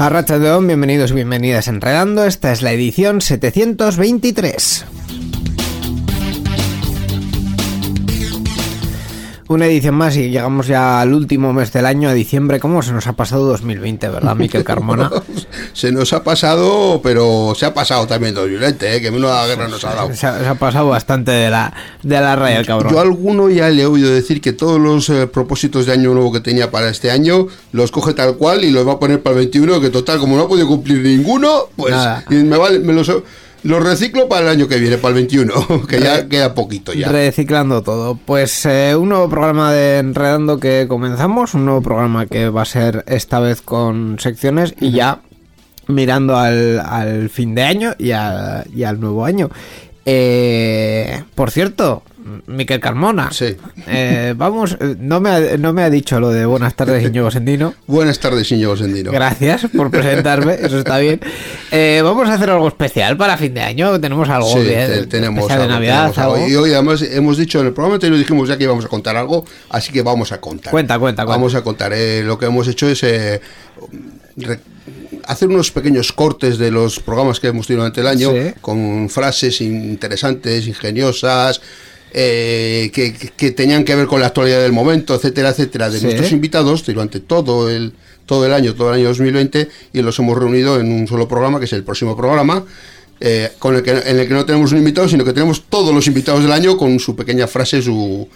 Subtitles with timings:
[0.00, 2.24] A Don, bienvenidos y bienvenidas Enredando.
[2.24, 4.97] Esta es la edición 723.
[9.48, 12.60] Una edición más y llegamos ya al último mes del año, a diciembre.
[12.60, 15.10] ¿Cómo se nos ha pasado 2020, verdad, Miquel Carmona?
[15.72, 19.00] se nos ha pasado, pero se ha pasado también 2020, ¿eh?
[19.00, 20.14] que menuda guerra nos ha dado.
[20.14, 22.92] Se ha, pasado bastante de la, de la raya el cabrón.
[22.92, 26.12] Yo a alguno ya le he oído decir que todos los eh, propósitos de año
[26.12, 29.22] nuevo que tenía para este año los coge tal cual y los va a poner
[29.22, 31.94] para el 21, que total, como no ha podido cumplir ninguno, pues
[32.28, 33.10] me, vale, me los
[33.62, 37.08] lo reciclo para el año que viene, para el 21, que ya queda poquito ya.
[37.08, 38.16] Reciclando todo.
[38.16, 42.66] Pues eh, un nuevo programa de Enredando que comenzamos, un nuevo programa que va a
[42.66, 45.20] ser esta vez con secciones y ya
[45.86, 49.50] mirando al, fin de año y, y al nuevo año.
[50.10, 52.02] Eh, por cierto,
[52.46, 53.30] Miquel Carmona.
[53.32, 53.56] Sí.
[53.86, 57.30] Eh, vamos, eh, no me, ha, no me ha dicho lo de buenas tardes, Íñigo
[57.30, 57.74] Sendino.
[57.86, 59.10] buenas tardes, Íñigo Sendino.
[59.12, 61.20] Gracias por presentarme, eso está bien.
[61.70, 64.00] Eh, vamos a hacer algo especial para fin de año.
[64.00, 64.68] Tenemos algo sí,
[65.08, 66.12] tenemos de Navidad.
[66.48, 69.16] Y hoy además hemos dicho en el programa anterior dijimos ya que íbamos a contar
[69.16, 70.70] algo, así que vamos a contar.
[70.70, 71.36] Cuenta, cuenta, cuenta.
[71.36, 71.92] Vamos a contar.
[72.24, 73.04] lo que hemos hecho es
[75.28, 79.60] hacer unos pequeños cortes de los programas que hemos tenido durante el año con frases
[79.60, 81.60] interesantes, ingeniosas,
[82.12, 86.84] eh, que, tenían que ver con la actualidad del momento, etcétera, etcétera, de nuestros invitados
[86.84, 87.92] durante todo el,
[88.26, 91.58] todo el año, todo el año 2020, y los hemos reunido en un solo programa,
[91.58, 92.64] que es el próximo programa.
[93.20, 95.92] Eh, con el que, en el que no tenemos un invitado, sino que tenemos todos
[95.92, 98.28] los invitados del año con su pequeña frase, su,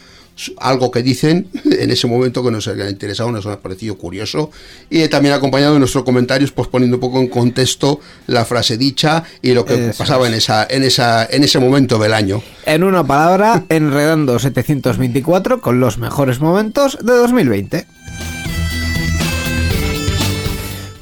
[0.58, 4.50] algo que dicen en ese momento que nos ha interesado, nos ha parecido curioso
[4.90, 9.24] y también acompañado de nuestros comentarios pues poniendo un poco en contexto la frase dicha
[9.40, 12.42] y lo que pasaba en esa en esa en ese momento del año.
[12.64, 17.86] En una palabra, enredando 724 con los mejores momentos de 2020.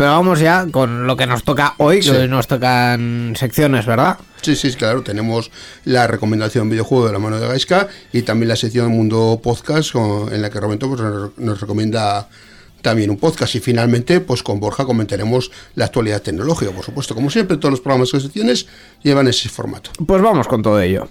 [0.00, 4.16] Pero vamos ya con lo que nos toca hoy, que hoy nos tocan secciones, ¿verdad?
[4.40, 5.50] Sí, sí, claro, tenemos
[5.84, 10.40] la recomendación videojuego de la mano de Gaiska y también la sección Mundo Podcast en
[10.40, 11.02] la que Roberto pues,
[11.36, 12.30] nos recomienda
[12.80, 17.28] también un podcast y finalmente pues con Borja comentaremos la actualidad tecnológica, por supuesto, como
[17.28, 18.68] siempre todos los programas de secciones
[19.02, 19.90] llevan ese formato.
[20.06, 21.10] Pues vamos con todo ello.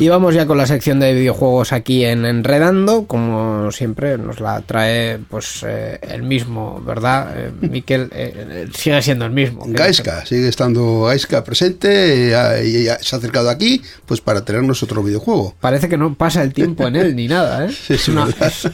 [0.00, 4.62] Y vamos ya con la sección de videojuegos aquí en Enredando, como siempre nos la
[4.62, 7.34] trae pues eh, el mismo, ¿verdad?
[7.36, 9.62] Eh, Miquel eh, sigue siendo el mismo.
[9.66, 12.32] Gaiska, sigue estando Gaiska presente
[12.64, 15.54] y, se ha acercado aquí pues para tenernos otro videojuego.
[15.60, 17.70] Parece que no pasa el tiempo en él ni nada, ¿eh?
[17.90, 18.26] es, una,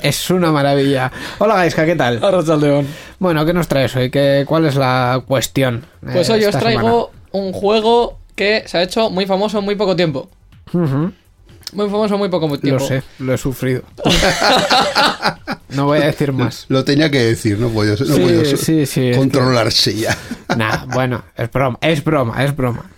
[0.03, 1.11] es, una, maravilla.
[1.39, 2.23] Hola Gaiska, ¿qué tal?
[2.23, 2.87] Hola, León.
[3.19, 4.13] Bueno, ¿qué nos traes hoy?
[4.13, 5.87] ¿Qué, ¿Cuál es la cuestión?
[6.03, 9.97] Pues hoy os traigo un juego que se ha hecho muy famoso en muy poco
[9.97, 10.31] tiempo.
[10.73, 12.83] Muy famoso, muy poco tiempo.
[12.83, 13.83] Lo sé, lo he sufrido.
[15.71, 16.67] no voy a decir más.
[16.69, 20.17] Lo tenía que decir, no puedo, no controlarse ya.
[20.57, 22.91] Nah, bueno, es broma, es broma, es broma.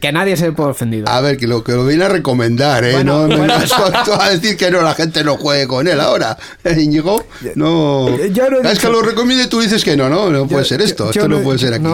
[0.00, 1.08] Que nadie se puede ofendido.
[1.08, 3.02] A ver, que lo que lo viene a recomendar, ¿eh?
[3.02, 6.36] no me a decir que no, la gente no juegue con él ahora.
[6.62, 7.24] ¿Eh, Íñigo,
[7.54, 8.08] no.
[8.08, 11.10] es que lo recomiende y tú dices que no, no, no puede ser esto.
[11.10, 11.86] esto no, puede ser aquí.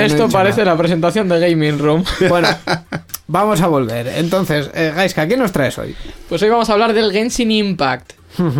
[0.00, 2.04] Esto parece la presentación de Gaming Room.
[2.28, 2.48] Bueno,
[3.30, 4.08] Vamos a volver.
[4.08, 5.94] Entonces, eh, Gaiska, ¿qué nos traes hoy?
[6.30, 8.14] Pues hoy vamos a hablar del Genshin Impact,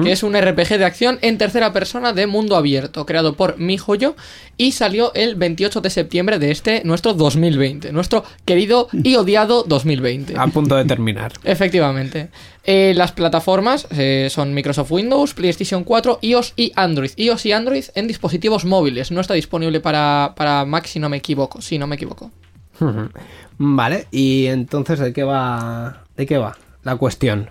[0.05, 4.15] que es un RPG de acción en tercera persona de mundo abierto, creado por MiHoYo
[4.59, 10.35] y salió el 28 de septiembre de este, nuestro 2020, nuestro querido y odiado 2020.
[10.37, 11.33] A punto de terminar.
[11.45, 12.29] Efectivamente.
[12.65, 17.13] Eh, las plataformas eh, son Microsoft Windows, PlayStation 4, iOS y Android.
[17.17, 19.13] iOS y Android en dispositivos móviles.
[19.13, 21.63] No está disponible para, para Mac si no me equivoco.
[21.63, 22.31] Si no me equivoco.
[23.59, 26.05] Vale, y entonces, ¿de qué va?
[26.17, 27.51] ¿De qué va la cuestión?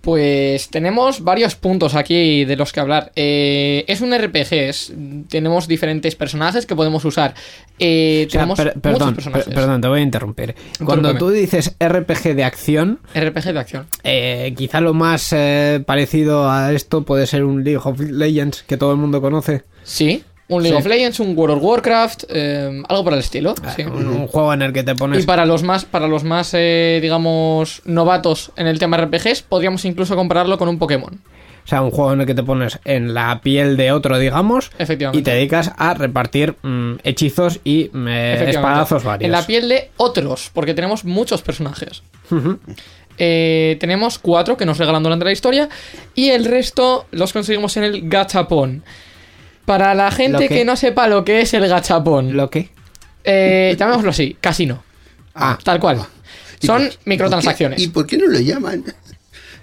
[0.00, 3.10] Pues tenemos varios puntos aquí de los que hablar.
[3.16, 4.92] Eh, es un RPG, es-
[5.28, 7.34] tenemos diferentes personajes que podemos usar.
[7.80, 9.44] Eh, O sea, tenemos per- muchos perdón, personajes.
[9.46, 10.54] per- perdón, te voy a interrumpir.
[10.84, 13.86] Cuando tú dices RPG de acción, RPG de acción.
[14.04, 18.76] eh, quizá lo más eh, parecido a esto puede ser un League of Legends que
[18.76, 19.64] todo el mundo conoce.
[19.82, 20.80] Sí, un League Sí.
[20.82, 23.54] of Legends, un World of Warcraft, eh, algo por el estilo.
[23.74, 23.82] sí.
[23.82, 25.26] Un, un juego en el que te Y pones...
[25.26, 30.14] para los más, para los más, eh, digamos, novatos en el tema RPGs, podríamos incluso
[30.16, 31.14] compararlo con un Pokémon.
[31.64, 34.70] O sea, un juego en el que te pones en la piel de otro, digamos,
[34.78, 35.18] Efectivamente.
[35.18, 39.26] y te dedicas a repartir mm, hechizos y mm, eh, espadazos varios.
[39.26, 42.04] En la piel de otros, porque tenemos muchos personajes.
[43.18, 45.68] Eh, tenemos cuatro que nos regalan durante la historia
[46.14, 48.84] y el resto los conseguimos en el gachapón.
[49.66, 50.48] Para la gente ¿Lo qué?
[50.48, 52.70] que no sepa lo que es el gachapón, ¿Lo que?
[53.24, 54.82] eh, llamémoslo así, casino.
[55.34, 56.00] Ah, Tal cual.
[56.60, 57.80] ¿Y Son microtransacciones.
[57.82, 58.82] ¿Y por qué no lo llaman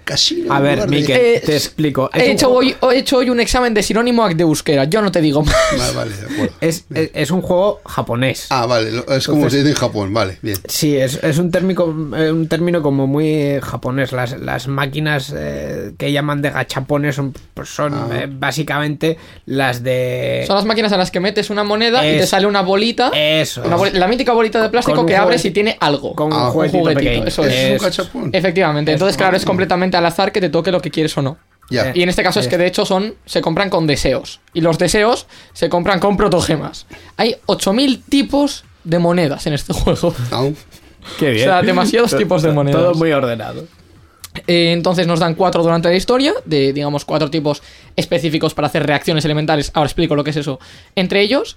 [0.04, 0.52] casino?
[0.52, 2.10] A ver, de- Miquel, Eh, te explico.
[2.12, 5.02] Es He hecho, juego- hoy, he hecho hoy un examen de sinónimo de euskera, yo
[5.02, 5.54] no te digo más.
[5.76, 6.54] Vale, vale, de acuerdo.
[6.60, 8.46] Es, es- es un juego japonés.
[8.50, 10.56] Ah, vale, es como Entonces- se dice en Japón, vale, bien.
[10.68, 11.84] Sí, es, es un, térmico,
[12.16, 14.12] eh, un término como muy japonés.
[14.12, 18.08] Las, las máquinas eh, que llaman de gachapones son, pues son Ah.
[18.12, 19.16] eh, básicamente
[19.46, 20.44] las de...
[20.46, 23.10] Son las máquinas a las que metes una moneda y te sale una bolita.
[23.14, 23.62] Eso.
[23.64, 26.14] Una la mítica bolita de plástico que abres juguete- y tiene algo.
[26.14, 27.26] Con Ah, un un juguetito, juguetito, pequeño.
[27.26, 27.52] eso es.
[27.54, 28.30] Es un cachapón.
[28.32, 31.38] Efectivamente, entonces claro, es completamente al azar que te toque lo que quieres o no.
[31.70, 31.92] Ya.
[31.94, 34.76] Y en este caso es que de hecho son se compran con deseos y los
[34.76, 36.86] deseos se compran con protogemas.
[37.16, 40.14] Hay 8000 tipos de monedas en este juego.
[41.18, 41.48] Qué bien.
[41.48, 42.80] O sea, demasiados tipos de monedas.
[42.80, 43.66] Todo muy ordenado.
[44.46, 47.62] Eh, entonces nos dan cuatro durante la historia, de digamos cuatro tipos
[47.96, 49.70] específicos para hacer reacciones elementales.
[49.74, 50.58] Ahora explico lo que es eso
[50.96, 51.56] entre ellos.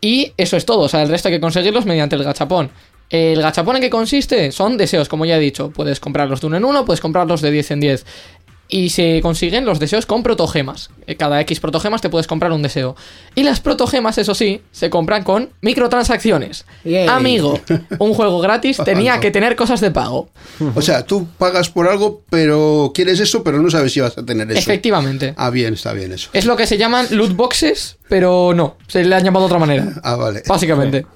[0.00, 2.70] Y eso es todo, o sea, el resto hay que conseguirlos mediante el gachapón.
[3.10, 5.70] El gachapón en qué consiste son deseos, como ya he dicho.
[5.70, 8.06] Puedes comprarlos de uno en uno, puedes comprarlos de 10 en 10.
[8.66, 10.88] Y se consiguen los deseos con protogemas.
[11.06, 12.96] Eh, Cada X protogemas te puedes comprar un deseo.
[13.34, 16.64] Y las protogemas, eso sí, se compran con microtransacciones.
[16.84, 17.06] Yay.
[17.06, 17.60] Amigo,
[17.98, 19.20] un juego gratis tenía No.
[19.20, 20.30] que tener cosas de pago.
[20.74, 24.24] O sea, tú pagas por algo, pero quieres eso, pero no sabes si vas a
[24.24, 24.58] tener eso.
[24.58, 25.34] Efectivamente.
[25.36, 26.30] Ah, bien, está bien eso.
[26.32, 29.58] Es lo que se llaman loot boxes, pero no, se le han llamado de otra
[29.58, 29.92] manera.
[30.02, 30.42] Ah, vale.
[30.48, 31.06] Básicamente.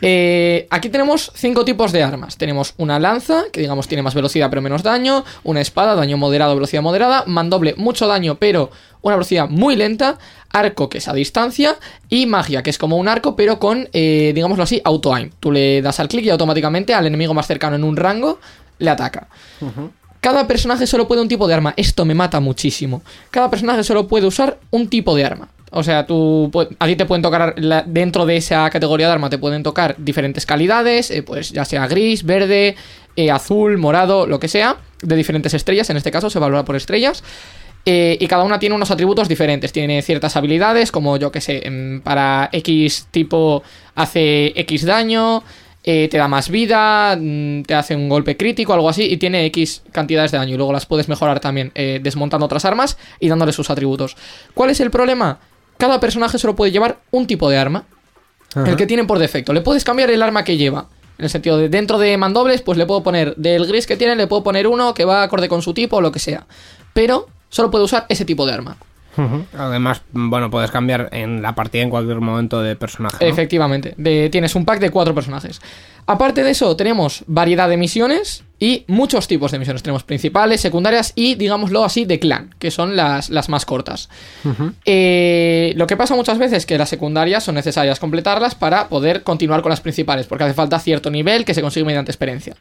[0.00, 2.36] Eh, aquí tenemos cinco tipos de armas.
[2.36, 5.24] Tenemos una lanza, que digamos tiene más velocidad pero menos daño.
[5.44, 7.24] Una espada, daño moderado, velocidad moderada.
[7.26, 8.70] Mandoble, mucho daño pero
[9.02, 10.18] una velocidad muy lenta.
[10.50, 11.76] Arco, que es a distancia.
[12.08, 15.30] Y magia, que es como un arco pero con, eh, digámoslo así, auto-aim.
[15.40, 18.38] Tú le das al clic y automáticamente al enemigo más cercano en un rango
[18.78, 19.28] le ataca.
[20.20, 21.74] Cada personaje solo puede un tipo de arma.
[21.76, 23.02] Esto me mata muchísimo.
[23.30, 25.48] Cada personaje solo puede usar un tipo de arma.
[25.70, 27.54] O sea, tú a ti te pueden tocar
[27.86, 31.86] dentro de esa categoría de arma te pueden tocar diferentes calidades, eh, pues ya sea
[31.86, 32.74] gris, verde,
[33.16, 35.90] eh, azul, morado, lo que sea, de diferentes estrellas.
[35.90, 37.22] En este caso se valora por estrellas.
[37.84, 39.72] Eh, y cada una tiene unos atributos diferentes.
[39.72, 43.62] Tiene ciertas habilidades, como yo que sé, em, para X tipo
[43.94, 45.42] hace X daño,
[45.82, 49.82] te da más vida, mm, te hace un golpe crítico, algo así, y tiene X
[49.90, 50.52] cantidades de daño.
[50.52, 54.14] Y luego las puedes mejorar también desmontando otras armas y dándole sus atributos.
[54.52, 55.38] ¿Cuál es el problema?
[55.78, 57.84] Cada personaje solo puede llevar un tipo de arma,
[58.66, 59.52] el que tiene por defecto.
[59.52, 60.86] Le puedes cambiar el arma que lleva.
[61.18, 64.14] En el sentido de dentro de mandobles, pues le puedo poner del gris que tiene,
[64.16, 66.46] le puedo poner uno que va acorde con su tipo o lo que sea.
[66.92, 68.76] Pero solo puede usar ese tipo de arma.
[69.56, 73.16] Además, bueno, puedes cambiar en la partida en cualquier momento de personaje.
[73.20, 73.26] ¿no?
[73.30, 75.60] Efectivamente, de- tienes un pack de cuatro personajes.
[76.10, 79.82] Aparte de eso, tenemos variedad de misiones y muchos tipos de misiones.
[79.82, 84.08] Tenemos principales, secundarias y, digámoslo así, de clan, que son las, las más cortas.
[84.86, 89.22] Eh, lo que pasa muchas veces es que las secundarias son necesarias completarlas para poder
[89.22, 92.56] continuar con las principales, porque hace falta cierto nivel que se consigue mediante experiencia.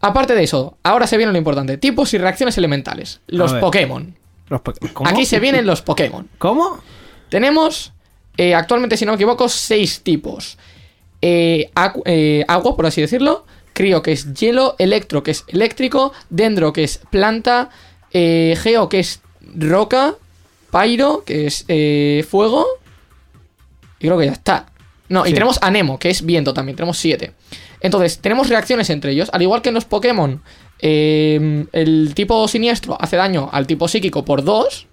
[0.00, 3.20] Aparte de eso, ahora se viene lo importante: tipos y reacciones elementales.
[3.26, 3.52] Los.
[3.52, 4.16] Pokémon.
[4.48, 5.10] Los po- ¿Cómo?
[5.10, 6.26] Aquí se vienen los Pokémon.
[6.38, 6.82] ¿Cómo?
[7.28, 7.92] Tenemos
[8.38, 10.56] eh, actualmente, si no me equivoco, seis tipos.
[11.22, 11.70] Eh,
[12.04, 13.44] eh, agua, por así decirlo.
[13.72, 14.76] Crío, que es hielo.
[14.78, 16.12] Electro, que es eléctrico.
[16.28, 17.70] Dendro, que es planta.
[18.12, 19.20] eh, Geo, que es
[19.54, 20.14] roca.
[20.70, 21.64] Pyro, que es
[22.28, 22.66] fuego.
[23.98, 24.66] Y creo que ya está.
[25.08, 27.32] No, y tenemos a Nemo, que es viento también, tenemos siete.
[27.80, 30.40] Entonces, tenemos reacciones entre ellos, al igual que en los Pokémon,
[30.78, 34.86] eh, el tipo siniestro hace daño al tipo psíquico por 2.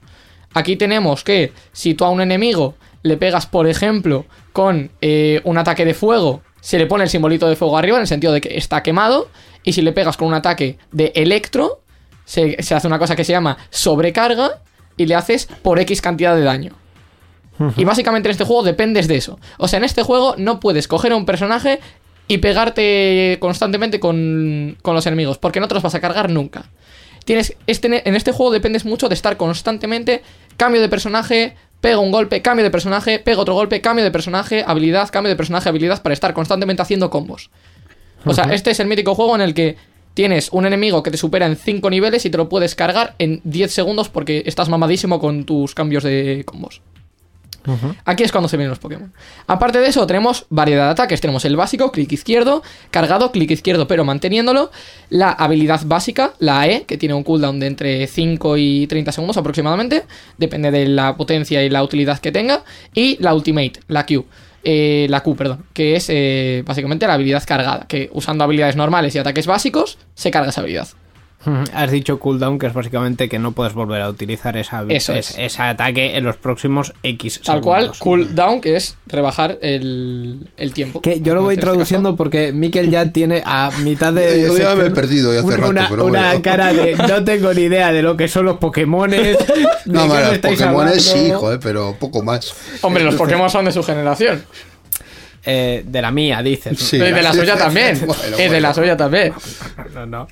[0.53, 5.57] Aquí tenemos que si tú a un enemigo le pegas, por ejemplo, con eh, un
[5.57, 8.41] ataque de fuego, se le pone el simbolito de fuego arriba en el sentido de
[8.41, 9.29] que está quemado.
[9.63, 11.81] Y si le pegas con un ataque de electro,
[12.25, 14.61] se, se hace una cosa que se llama sobrecarga
[14.97, 16.73] y le haces por X cantidad de daño.
[17.75, 19.39] Y básicamente en este juego dependes de eso.
[19.57, 21.79] O sea, en este juego no puedes coger a un personaje
[22.27, 26.69] y pegarte constantemente con, con los enemigos, porque no te los vas a cargar nunca.
[27.25, 30.21] Tienes, este, en este juego dependes mucho de estar constantemente,
[30.55, 34.63] cambio de personaje, pego un golpe, cambio de personaje, pego otro golpe, cambio de personaje,
[34.65, 37.49] habilidad, cambio de personaje, habilidad, para estar constantemente haciendo combos.
[38.25, 39.77] O sea, este es el mítico juego en el que
[40.13, 43.39] tienes un enemigo que te supera en 5 niveles y te lo puedes cargar en
[43.43, 46.81] 10 segundos porque estás mamadísimo con tus cambios de combos.
[48.05, 49.11] Aquí es cuando se vienen los Pokémon.
[49.47, 51.21] Aparte de eso, tenemos variedad de ataques.
[51.21, 54.71] Tenemos el básico, clic izquierdo, cargado, clic izquierdo, pero manteniéndolo.
[55.09, 59.37] La habilidad básica, la E, que tiene un cooldown de entre 5 y 30 segundos
[59.37, 60.03] aproximadamente.
[60.37, 62.63] Depende de la potencia y la utilidad que tenga.
[62.93, 64.25] Y la Ultimate, la Q.
[64.63, 69.15] eh, la Q, perdón, que es eh, básicamente la habilidad cargada, que usando habilidades normales
[69.15, 70.87] y ataques básicos se carga esa habilidad.
[71.73, 75.31] Has dicho cooldown, que es básicamente que no puedes volver a utilizar esa, Eso es-
[75.31, 75.37] es.
[75.39, 81.01] ese ataque en los próximos X Tal cual, cooldown, que es rebajar el, el tiempo.
[81.01, 84.41] Que yo lo voy En este traduciendo porque Mikel ya tiene a mitad de.
[84.47, 86.41] Yo ya me he perdido ya hace una, rato, una- pero una bueno.
[86.41, 89.37] cara de no tengo ni idea de lo que son los Pokémones.
[89.85, 92.53] No, vale, Pokémon sí, joder, pero poco más.
[92.81, 94.43] Hombre, los Pokémon son de su generación.
[95.49, 96.77] Eh, de la mía, dices.
[96.77, 96.97] Sí.
[96.97, 97.97] Y de la suya también.
[98.05, 99.33] Bueno, de la suya también.
[99.93, 100.27] No, no.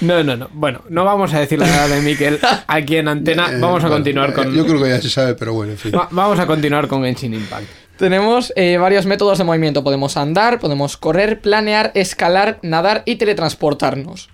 [0.00, 0.48] No, no, no.
[0.52, 3.48] Bueno, no vamos a decir la edad de Mikel aquí en antena.
[3.50, 4.54] Eh, Vamos a continuar con.
[4.54, 5.92] Yo creo que ya se sabe, pero bueno, en fin.
[5.92, 7.64] Va- vamos a continuar con Genshin Impact.
[7.96, 9.82] Tenemos eh, varios métodos de movimiento.
[9.82, 14.28] Podemos andar, podemos correr, planear, escalar, nadar y teletransportarnos.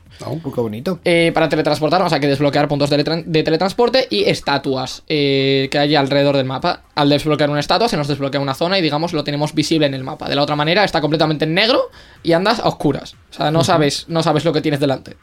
[0.62, 1.00] Bonito.
[1.04, 5.78] Eh, para teletransportarnos hay que desbloquear puntos de, letran- de teletransporte y estatuas eh, que
[5.78, 6.82] hay alrededor del mapa.
[6.94, 9.94] Al desbloquear una estatua se nos desbloquea una zona y digamos lo tenemos visible en
[9.94, 10.28] el mapa.
[10.28, 11.90] De la otra manera está completamente en negro
[12.22, 13.14] y andas a oscuras.
[13.30, 15.16] O sea, no sabes, no sabes lo que tienes delante.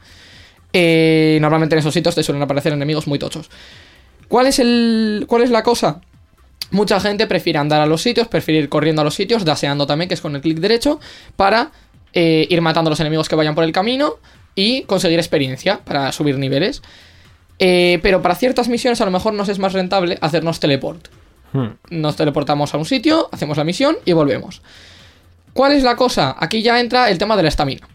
[0.72, 3.50] Eh, normalmente en esos sitios te suelen aparecer enemigos muy tochos.
[4.28, 6.00] ¿Cuál es, el, ¿Cuál es la cosa?
[6.70, 10.08] Mucha gente prefiere andar a los sitios, prefiere ir corriendo a los sitios, daseando también,
[10.08, 10.98] que es con el clic derecho,
[11.36, 11.70] para
[12.12, 14.14] eh, ir matando a los enemigos que vayan por el camino
[14.54, 16.82] y conseguir experiencia para subir niveles.
[17.58, 21.08] Eh, pero para ciertas misiones a lo mejor nos es más rentable hacernos teleport.
[21.52, 21.68] Hmm.
[21.90, 24.62] Nos teleportamos a un sitio, hacemos la misión y volvemos.
[25.52, 26.34] ¿Cuál es la cosa?
[26.38, 27.86] Aquí ya entra el tema de la estamina.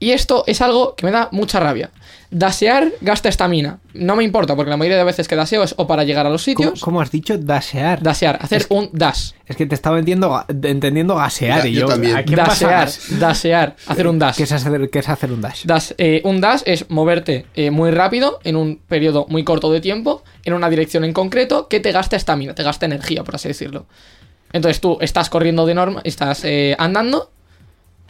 [0.00, 1.90] Y esto es algo que me da mucha rabia.
[2.30, 3.80] Dasear gasta estamina.
[3.92, 6.30] No me importa, porque la mayoría de veces que daseo es o para llegar a
[6.30, 6.80] los ¿Cómo, sitios.
[6.80, 7.36] cómo has dicho?
[7.36, 8.02] Dasear.
[8.02, 9.32] Dasear, hacer un dash.
[9.46, 11.86] Es que te estaba entendiendo, ga- entendiendo gasear Ya, y yo yo.
[11.88, 12.16] también.
[12.16, 14.36] ¿a quién pasa Dasear, dasear, hacer un dash.
[14.36, 15.64] ¿Qué es hacer, qué es hacer un dash?
[15.66, 19.80] Dash, eh, un dash es moverte eh, muy rápido en un periodo muy corto de
[19.82, 23.48] tiempo en una dirección en concreto que te gasta estamina, te gasta energía, por así
[23.48, 23.84] decirlo.
[24.52, 27.30] Entonces tú estás corriendo de norma, estás eh, andando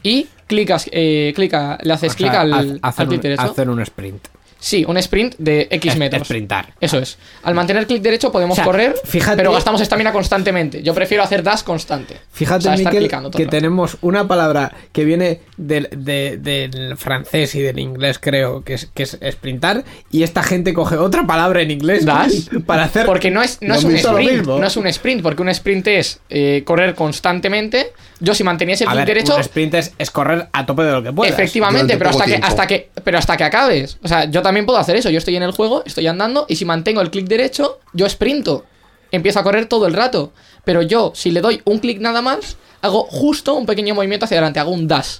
[0.02, 3.80] y clicas, eh, clica, le haces O clic sea, al, haz- al un, hacer un
[3.80, 4.28] sprint.
[4.60, 6.28] Sí, un sprint de X metros.
[6.28, 6.74] sprintar.
[6.80, 7.16] Eso es.
[7.42, 10.82] Al mantener clic derecho podemos O sea, correr, fíjate- pero gastamos estamina constantemente.
[10.82, 12.16] Yo prefiero hacer dash constante.
[12.32, 13.56] Fíjate, O sea, estar Miquel, clicando todo que rato.
[13.56, 18.88] tenemos una palabra que viene del, de- del francés y del inglés, creo, que es,
[18.94, 22.48] que es sprintar, y esta gente coge otra palabra en inglés Dash.
[22.66, 23.06] para hacer...
[23.06, 24.46] Porque no es, no es un sprint.
[24.46, 27.92] No es un sprint, porque un sprint es eh, correr constantemente.
[28.20, 30.82] Yo, si manteniese el A clic ver, derecho, un sprint es, es correr a tope
[30.82, 31.32] de lo que puedas.
[31.32, 33.98] efectivamente, pero hasta, que, hasta que pero hasta que acabes.
[34.02, 35.10] O sea, yo también puedo hacer eso.
[35.10, 38.64] Yo estoy en el juego, estoy andando, y si mantengo el clic derecho, yo sprinto.
[39.12, 40.32] Empiezo a correr todo el rato.
[40.64, 44.36] Pero yo, si le doy un clic nada más, hago justo un pequeño movimiento hacia
[44.38, 45.18] adelante, hago un dash.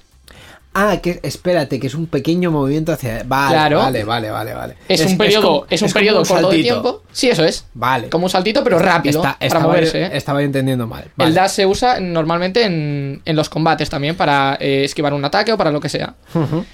[0.72, 3.24] Ah, que espérate, que es un pequeño movimiento hacia...
[3.24, 3.78] Vale, Claro.
[3.78, 4.76] vale, vale, vale, vale.
[4.88, 7.02] Es, un periodo, como- es un periodo corto de tiempo.
[7.10, 7.64] Sí, eso es.
[7.74, 8.08] Vale.
[8.08, 9.18] Como un saltito, pero rápido.
[9.18, 10.02] Está- para estaba, moverse.
[10.04, 10.10] ¿eh?
[10.12, 11.06] estaba entendiendo mal.
[11.16, 11.30] Vale.
[11.30, 15.52] El dash se usa normalmente en, en los combates también para eh, esquivar un ataque
[15.52, 16.14] o para lo que sea.
[16.34, 16.64] Ujú.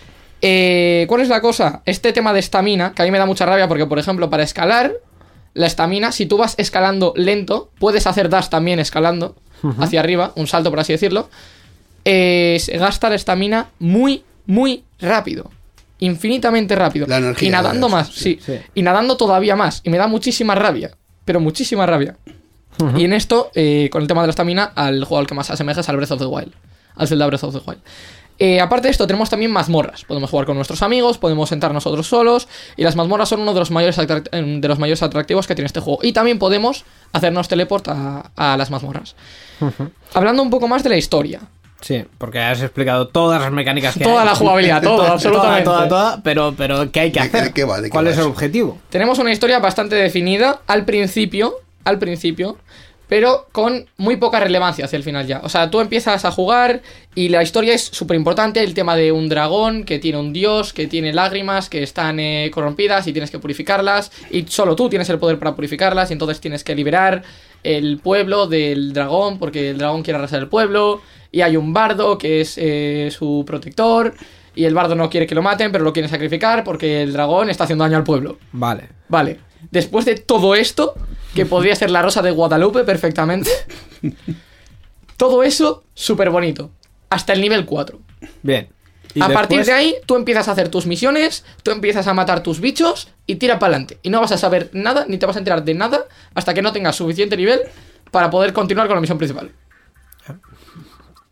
[0.42, 1.82] Eh, ¿Cuál es la cosa?
[1.86, 4.42] Este tema de estamina, que a mí me da mucha rabia porque, por ejemplo, para
[4.42, 4.92] escalar,
[5.54, 9.36] la estamina, si tú vas escalando lento, puedes hacer dash también escalando
[9.78, 11.30] hacia arriba, un salto por así decirlo,
[12.04, 15.50] eh, se gasta la estamina muy, muy rápido.
[15.98, 17.06] Infinitamente rápido.
[17.06, 18.58] La energía, y nadando más, sí, sí, sí.
[18.74, 19.80] Y nadando todavía más.
[19.82, 20.90] Y me da muchísima rabia.
[21.24, 22.16] Pero muchísima rabia.
[22.94, 25.46] Y en esto, eh, con el tema de la estamina, al juego al que más
[25.46, 26.52] se asemeja es al Breath of the Wild.
[26.94, 27.80] Al Zelda Breath of the Wild.
[28.38, 30.04] Eh, aparte de esto, tenemos también mazmorras.
[30.04, 32.48] Podemos jugar con nuestros amigos, podemos sentar nosotros solos.
[32.76, 35.54] Y las mazmorras son uno de los mayores, atract- eh, de los mayores atractivos que
[35.54, 36.00] tiene este juego.
[36.02, 39.16] Y también podemos hacernos teleport a, a las mazmorras.
[40.14, 41.40] Hablando un poco más de la historia.
[41.80, 44.28] Sí, porque has explicado todas las mecánicas que Toda hay.
[44.28, 45.64] la jugabilidad, todo, Toda, absolutamente.
[45.64, 47.48] Toda, toda, pero, pero ¿qué hay que ¿De qué- hacer?
[47.48, 47.76] de qué va?
[47.76, 48.78] ¿De qué ¿Cuál va es el objetivo?
[48.90, 52.56] Tenemos una historia bastante definida al principio, al principio,
[53.08, 55.40] pero con muy poca relevancia hacia el final ya.
[55.44, 56.82] O sea, tú empiezas a jugar
[57.14, 60.72] y la historia es súper importante, el tema de un dragón que tiene un dios,
[60.72, 65.08] que tiene lágrimas, que están eh, corrompidas y tienes que purificarlas, y solo tú tienes
[65.08, 67.22] el poder para purificarlas, y entonces tienes que liberar
[67.62, 71.00] el pueblo del dragón, porque el dragón quiere arrasar el pueblo,
[71.32, 74.14] y hay un bardo que es eh, su protector.
[74.54, 77.50] Y el bardo no quiere que lo maten, pero lo quiere sacrificar porque el dragón
[77.50, 78.38] está haciendo daño al pueblo.
[78.52, 78.88] Vale.
[79.06, 79.38] Vale,
[79.70, 80.94] después de todo esto,
[81.36, 83.50] que podría ser la rosa de Guadalupe perfectamente,
[85.16, 86.70] todo eso súper bonito,
[87.10, 87.98] hasta el nivel 4.
[88.42, 88.68] Bien.
[89.14, 92.42] Y A partir de ahí, tú empiezas a hacer tus misiones, tú empiezas a matar
[92.42, 93.98] tus bichos y tira para adelante.
[94.02, 96.60] Y no vas a saber nada, ni te vas a enterar de nada, hasta que
[96.60, 97.60] no tengas suficiente nivel
[98.10, 99.52] para poder continuar con la misión principal.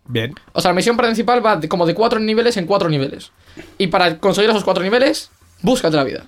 [0.06, 0.34] Bien.
[0.52, 3.32] O sea, la misión principal va de- como de 4 niveles en 4 niveles.
[3.78, 5.30] Y para conseguir esos 4 niveles,
[5.62, 6.25] búscate la vida.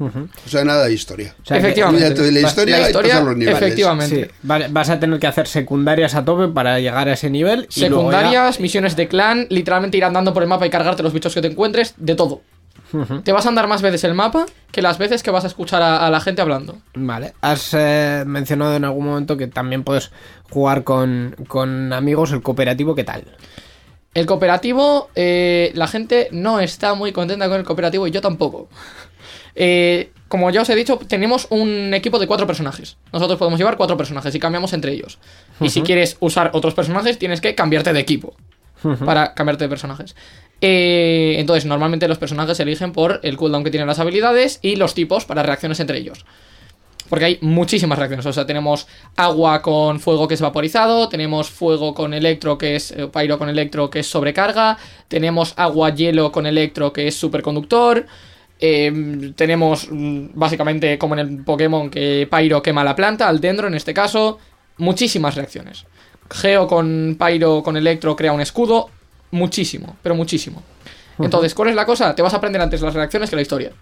[0.00, 1.34] O sea, nada de historia.
[1.42, 2.32] O sea, Efectivamente.
[2.32, 3.62] La historia, la y historia, pasar los niveles.
[3.62, 4.30] efectivamente.
[4.32, 7.68] Sí, vas a tener que hacer secundarias a tope para llegar a ese nivel.
[7.74, 11.02] y luego ya- Secundarias, misiones de clan, literalmente ir andando por el mapa y cargarte
[11.02, 12.42] los bichos que te encuentres, de todo.
[13.24, 15.80] Te vas a andar más veces el mapa que las veces que vas a escuchar
[15.80, 16.78] a, a la gente hablando.
[16.94, 17.32] Vale.
[17.40, 20.10] Has eh, mencionado en algún momento que también puedes
[20.50, 22.94] jugar con, con amigos el cooperativo.
[22.94, 23.24] ¿Qué tal?
[24.12, 28.68] El cooperativo, eh, la gente no está muy contenta con el cooperativo y yo tampoco.
[29.54, 32.96] Eh, como ya os he dicho, tenemos un equipo de cuatro personajes.
[33.12, 35.18] Nosotros podemos llevar cuatro personajes y cambiamos entre ellos.
[35.60, 38.34] Y si quieres usar otros personajes, tienes que cambiarte de equipo
[39.04, 40.16] para cambiarte de personajes.
[40.60, 44.76] Eh, entonces, normalmente los personajes se eligen por el cooldown que tienen las habilidades y
[44.76, 46.24] los tipos para reacciones entre ellos.
[47.10, 48.24] Porque hay muchísimas reacciones.
[48.24, 51.10] O sea, tenemos agua con fuego que es vaporizado.
[51.10, 52.90] Tenemos fuego con electro que es.
[52.92, 54.78] eh, pyro con electro que es sobrecarga.
[55.08, 58.06] Tenemos agua hielo con electro que es superconductor.
[58.64, 63.66] Eh, tenemos mm, básicamente como en el Pokémon que Pyro quema la planta, al dendro
[63.66, 64.38] en este caso.
[64.78, 65.84] Muchísimas reacciones.
[66.30, 68.88] Geo con Pyro con electro crea un escudo.
[69.32, 70.62] Muchísimo, pero muchísimo.
[71.18, 72.14] Entonces, ¿cuál es la cosa?
[72.14, 73.72] Te vas a aprender antes las reacciones que la historia.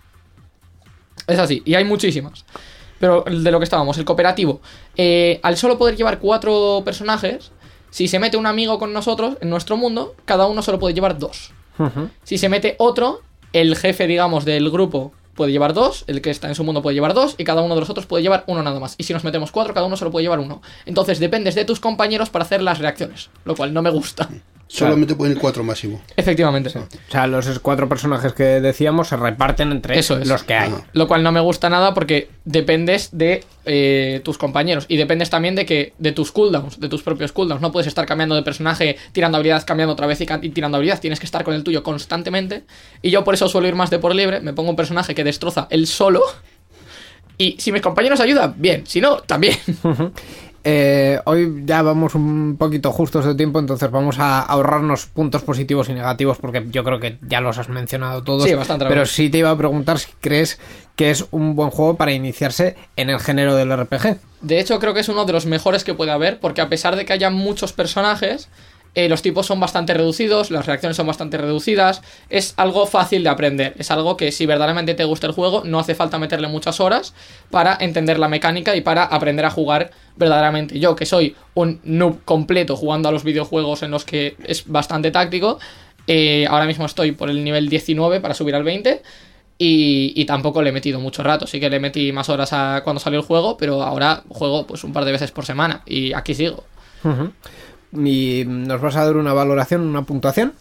[1.26, 2.46] Es así, y hay muchísimas.
[2.98, 4.62] Pero de lo que estábamos, el cooperativo.
[4.96, 7.52] Eh, al solo poder llevar cuatro personajes,
[7.90, 11.18] si se mete un amigo con nosotros en nuestro mundo, cada uno solo puede llevar
[11.18, 11.52] dos.
[12.24, 16.48] Si se mete otro, el jefe, digamos, del grupo puede llevar dos, el que está
[16.48, 18.62] en su mundo puede llevar dos, y cada uno de los otros puede llevar uno
[18.62, 18.94] nada más.
[18.98, 20.60] Y si nos metemos cuatro, cada uno solo puede llevar uno.
[20.86, 24.28] Entonces dependes de tus compañeros para hacer las reacciones, lo cual no me gusta.
[24.72, 26.00] Solamente pueden ir cuatro máximo.
[26.16, 26.70] Efectivamente.
[26.78, 30.28] O sea, los cuatro personajes que decíamos se reparten entre Eso es.
[30.28, 30.70] los que hay.
[30.70, 30.87] Ajá.
[30.92, 35.56] Lo cual no me gusta nada porque dependes de eh, tus compañeros y dependes también
[35.56, 37.61] de que de tus cooldowns, de tus propios cooldowns.
[37.61, 41.00] No puedes estar cambiando de personaje, tirando habilidad, cambiando otra vez y tirando habilidad.
[41.00, 42.62] Tienes que estar con el tuyo constantemente.
[43.02, 44.40] Y yo por eso suelo ir más de por libre.
[44.40, 46.22] Me pongo un personaje que destroza él solo.
[47.38, 48.87] Y si mis compañeros ayudan, bien.
[48.87, 49.56] Si no, también.
[50.62, 55.88] Eh, hoy ya vamos un poquito justos de tiempo, entonces vamos a ahorrarnos puntos positivos
[55.88, 58.44] y negativos porque yo creo que ya los has mencionado todos.
[58.44, 60.61] Sí, bastante, Pero sí te iba a preguntar si crees
[60.96, 64.18] que es un buen juego para iniciarse en el género del RPG.
[64.42, 66.96] De hecho, creo que es uno de los mejores que puede haber, porque a pesar
[66.96, 68.49] de que haya muchos personajes,
[68.94, 73.29] eh, los tipos son bastante reducidos, las reacciones son bastante reducidas, es algo fácil de
[73.29, 76.81] aprender, es algo que si verdaderamente te gusta el juego, no hace falta meterle muchas
[76.81, 77.14] horas
[77.50, 80.79] para entender la mecánica y para aprender a jugar verdaderamente.
[80.81, 85.12] Yo, que soy un noob completo jugando a los videojuegos en los que es bastante
[85.12, 85.61] táctico,
[86.09, 89.03] eh, ahora mismo estoy por el nivel 19 para subir al 20.
[89.62, 92.81] Y, y tampoco le he metido mucho rato, sí que le metí más horas a
[92.83, 96.14] cuando salió el juego, pero ahora juego pues un par de veces por semana y
[96.14, 96.64] aquí sigo.
[97.92, 100.53] ¿Y nos vas a dar una valoración, una puntuación?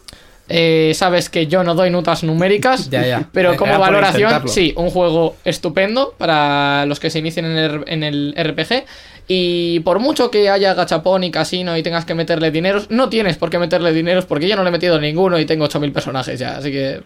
[0.52, 3.30] Eh, sabes que yo no doy notas numéricas, Ya, ya.
[3.32, 7.84] pero Era como valoración, sí, un juego estupendo para los que se inicien en el,
[7.86, 8.84] en el RPG.
[9.28, 13.38] Y por mucho que haya gachapón y casino y tengas que meterle dineros, no tienes
[13.38, 16.40] por qué meterle dineros porque yo no le he metido ninguno y tengo 8000 personajes
[16.40, 17.02] ya, así que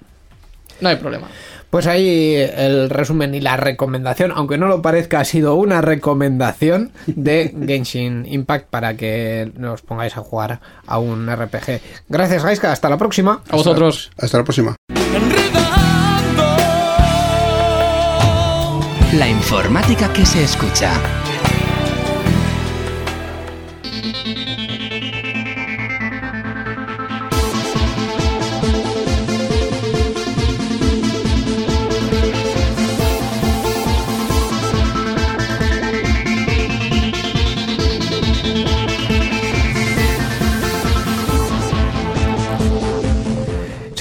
[0.80, 1.28] no hay problema.
[1.74, 6.92] Pues ahí el resumen y la recomendación, aunque no lo parezca, ha sido una recomendación
[7.08, 11.82] de Genshin Impact para que nos pongáis a jugar a un RPG.
[12.10, 12.72] Gracias, Gaiska.
[12.72, 13.42] Hasta la próxima.
[13.50, 14.12] A vosotros.
[14.20, 14.76] Hasta la próxima.
[19.18, 20.94] La informática que se escucha.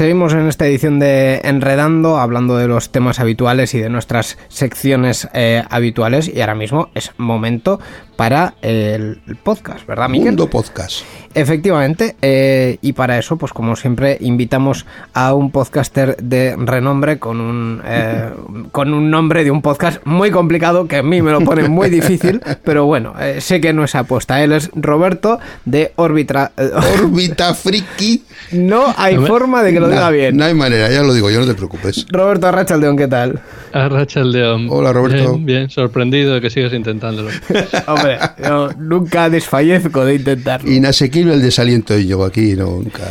[0.02, 5.28] Seguimos en esta edición de Enredando, hablando de los temas habituales y de nuestras secciones
[5.32, 6.26] eh, habituales.
[6.26, 7.78] Y ahora mismo es momento
[8.22, 10.28] para el, podcast, ¿verdad, Miguel?
[10.28, 11.02] Mundo Podcast.
[11.34, 17.40] Efectivamente, eh, y para eso, pues como siempre, invitamos a un podcaster de renombre con
[17.40, 18.30] un, eh,
[18.70, 21.90] con un nombre de un podcast muy complicado que a mí me lo pone muy
[21.90, 24.40] difícil, pero bueno, eh, sé que no es apuesta.
[24.44, 26.52] Él es Roberto de Orbitra.
[27.00, 28.22] Órbita friki.
[28.52, 30.36] no hay forma de que lo diga bien.
[30.36, 32.06] No hay manera, ya lo digo yo, no te preocupes.
[32.08, 33.40] Roberto Arrachaldeón, ¿qué tal?
[33.72, 34.66] Arracha el león.
[34.70, 35.32] Hola, Roberto.
[35.32, 37.30] Bien, bien, sorprendido de que sigas intentándolo.
[37.86, 38.11] Hombre,
[38.42, 40.70] yo nunca desfallezco de intentarlo.
[40.70, 43.08] Inasequible el desaliento y yo aquí, no, nunca.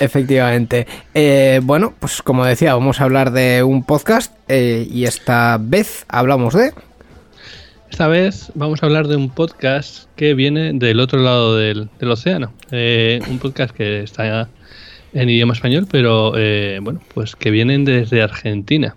[0.00, 0.86] Efectivamente.
[1.14, 6.04] Eh, bueno, pues como decía, vamos a hablar de un podcast eh, y esta vez
[6.08, 6.72] hablamos de...
[7.90, 12.10] Esta vez vamos a hablar de un podcast que viene del otro lado del, del
[12.10, 12.52] océano.
[12.72, 14.48] Eh, un podcast que está
[15.12, 18.96] en idioma español, pero eh, bueno, pues que vienen desde Argentina.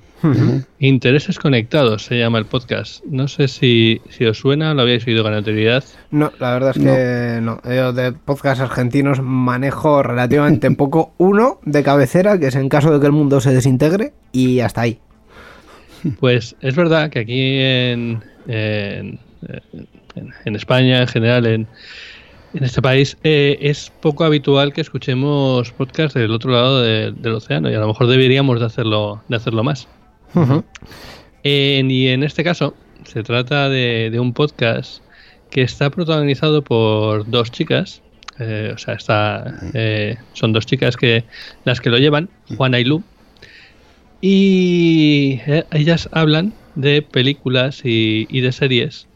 [0.80, 3.04] Intereses conectados se llama el podcast.
[3.06, 5.84] No sé si, si os suena, lo habéis oído con anterioridad.
[6.12, 7.60] No, la verdad es que no.
[7.64, 11.14] Yo de podcast argentinos manejo relativamente poco.
[11.18, 14.82] Uno de cabecera, que es en caso de que el mundo se desintegre, y hasta
[14.82, 15.00] ahí.
[16.20, 19.20] Pues es verdad que aquí en, en,
[20.16, 21.68] en- en España, en general, en,
[22.56, 27.34] en este país, eh, es poco habitual que escuchemos podcasts del otro lado de- del
[27.36, 29.88] océano y a lo mejor deberíamos de hacerlo, de hacerlo más.
[31.44, 32.74] En- y en este caso
[33.06, 35.02] se trata de, de un podcast
[35.50, 38.02] que está protagonizado por dos chicas.
[38.40, 41.24] eh, o sea, está, eh, son dos chicas que
[41.66, 43.02] las que lo llevan, Juana y Lu.
[44.22, 49.08] Y eh, ellas hablan de películas y, y de series.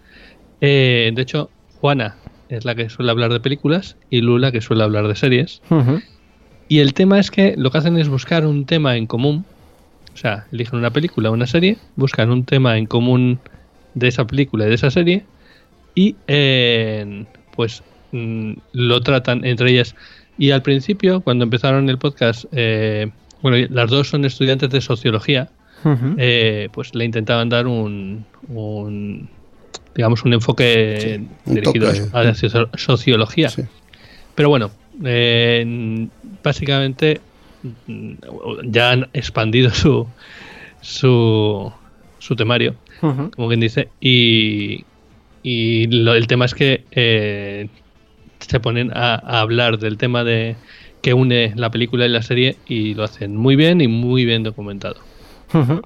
[0.62, 2.15] Eh, de hecho, Juana
[2.49, 5.62] es la que suele hablar de películas y Lu la que suele hablar de series.
[6.67, 9.45] Y el tema es que lo que hacen es buscar un tema en común.
[10.13, 13.39] O sea, eligen una película o una serie, buscan un tema en común
[13.93, 15.24] de esa película y de esa serie
[15.95, 19.95] y eh, pues mm, lo tratan entre ellas.
[20.38, 23.10] Y al principio, cuando empezaron el podcast, eh,
[23.41, 25.50] bueno, las dos son estudiantes de sociología,
[26.17, 29.30] eh, pues le intentaban dar un, un,
[29.95, 33.50] digamos, un enfoque un dirigido a la socio- sociología.
[33.50, 33.63] Sí.
[34.36, 34.71] Pero bueno,
[35.04, 36.08] eh,
[36.43, 37.19] básicamente
[38.63, 40.08] ya han expandido su,
[40.82, 41.71] su,
[42.19, 42.76] su temario,
[43.36, 44.84] como quien dice, y,
[45.43, 47.67] y lo- el tema es que eh,
[48.39, 50.56] se ponen a, a hablar del tema de
[51.02, 54.43] que une la película y la serie y lo hacen muy bien y muy bien
[54.43, 54.97] documentado.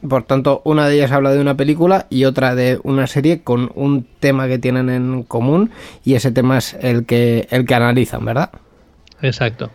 [0.08, 3.72] Por tanto, una de ellas habla de una película y otra de una serie con
[3.74, 5.72] un tema que tienen en común
[6.04, 8.52] y ese tema es el que, el que analizan, ¿verdad?
[9.24, 9.72] Exacto.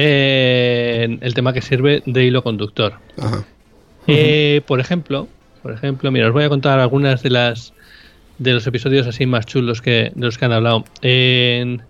[0.00, 2.94] Eh, el tema que sirve de hilo conductor.
[3.20, 3.44] Ajá.
[4.06, 5.26] Eh, por ejemplo,
[5.62, 7.74] por ejemplo, mira, os voy a contar algunas de las
[8.38, 11.82] de los episodios así más chulos que de los que han hablado, En-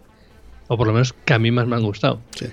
[0.69, 2.21] o por lo menos que a mí más me han gustado.
[2.35, 2.47] Sí.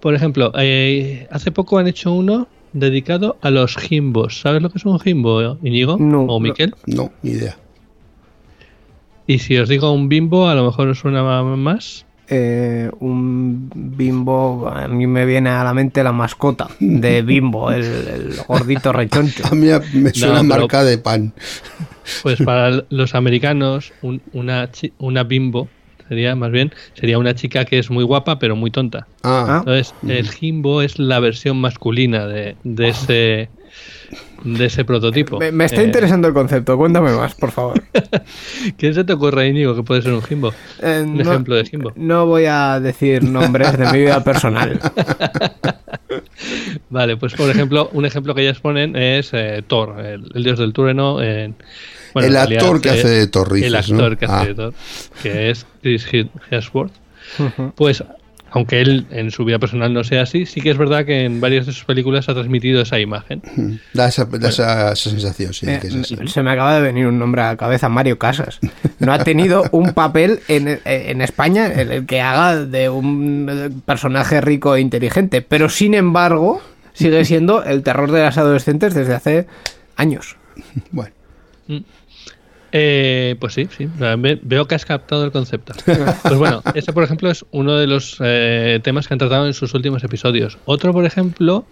[0.00, 4.40] Por ejemplo, eh, hace poco han hecho uno dedicado a los gimbos.
[4.40, 6.40] ¿Sabes lo que es un gimbo, Íñigo No, o no.
[6.40, 6.74] Miquel?
[6.86, 7.56] No, ni idea.
[9.28, 12.04] Y si os digo un bimbo, a lo mejor os suena más.
[12.34, 17.82] Eh, un bimbo, a mí me viene a la mente la mascota de bimbo, el,
[17.84, 19.46] el gordito rechoncho.
[19.46, 21.34] A mí me suena marca de pan.
[22.22, 25.68] Pues para los americanos, un- una, una bimbo
[26.08, 29.06] sería más bien sería una chica que es muy guapa pero muy tonta.
[29.22, 33.48] Ah, Entonces, el Jimbo es la versión masculina de, de ese
[34.44, 35.38] de ese prototipo.
[35.38, 37.82] Me, me está Eh, interesando el concepto, cuéntame más, por favor.
[38.76, 40.52] ¿Quién se te ocurre, Íñigo, que puede ser un Jimbo?
[40.80, 41.92] Eh, Un no- ejemplo de Jimbo.
[41.96, 44.80] No voy a decir nombres de mi vida personal.
[46.90, 50.58] Vale, pues por ejemplo, un ejemplo que ellas ponen es eh, Thor, el, el dios
[50.58, 50.72] del
[51.22, 51.54] en-
[52.14, 53.96] bueno, El realidad, actor que hace de Thor, El dices, ¿no?
[54.04, 54.40] actor que Ah.
[54.40, 54.74] hace de Thor,
[55.22, 56.06] que es Chris
[56.50, 56.92] Hemsworth.
[57.74, 58.04] Pues,
[58.52, 61.40] aunque él en su vida personal no sea así, sí que es verdad que en
[61.40, 63.42] varias de sus películas ha transmitido esa imagen.
[63.92, 66.16] da, esa, da esa, esa sensación, sí, Eh, que es así.
[66.26, 68.60] se me acaba de venir un nombre a la cabeza, Mario Casas.
[68.98, 74.40] No ha tenido un papel en, en España en el que haga de un personaje
[74.40, 76.60] rico e inteligente, pero sin embargo
[76.92, 79.46] sigue siendo el terror de las adolescentes desde hace
[79.96, 80.36] años.
[80.90, 81.12] Bueno,
[82.74, 83.86] Eh, pues sí, sí.
[83.98, 85.74] Ve- Veo que has captado el concepto.
[85.84, 89.52] Pues bueno, este por ejemplo es uno de los eh, temas que han tratado en
[89.54, 90.56] sus últimos episodios.
[90.64, 91.66] Otro, por ejemplo,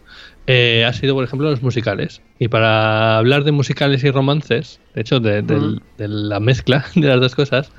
[0.47, 2.21] eh, ha sido, por ejemplo, los musicales.
[2.39, 5.43] Y para hablar de musicales y romances, de hecho, de,
[5.99, 7.73] la mezcla de las dos cosas,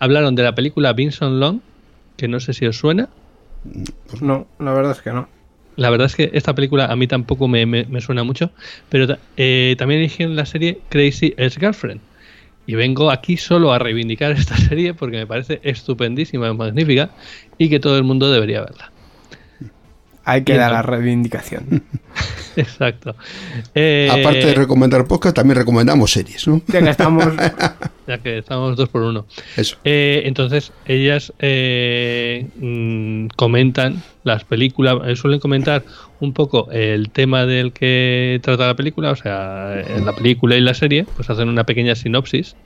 [0.00, 1.60] hablaron de la película Vincent Long,
[2.16, 3.08] que no sé si os suena.
[4.20, 5.28] No, la verdad es que no.
[5.76, 8.50] la verdad es que esta película a mí tampoco me, me- me suena mucho,
[8.88, 12.00] pero eh, también eligieron la serie Crazy Ex-Girlfriend.
[12.66, 17.10] Y vengo aquí solo a reivindicar esta serie porque me parece estupendísima magnífica
[17.58, 18.92] y que todo el mundo debería verla.
[20.26, 21.82] Hay que dar la reivindicación.
[22.56, 23.14] Exacto.
[23.74, 26.60] Eh, Aparte de recomendar podcast, también recomendamos series, ¿no?
[26.68, 27.24] Ya que estamos.
[28.06, 29.26] ya que estamos dos por uno.
[29.56, 29.76] Eso.
[29.84, 35.84] Eh, entonces, ellas eh, mm, comentan las películas, eh, suelen comentar
[36.20, 40.60] un poco el tema del que trata la película, o sea, en la película y
[40.60, 42.56] la serie, pues hacen una pequeña sinopsis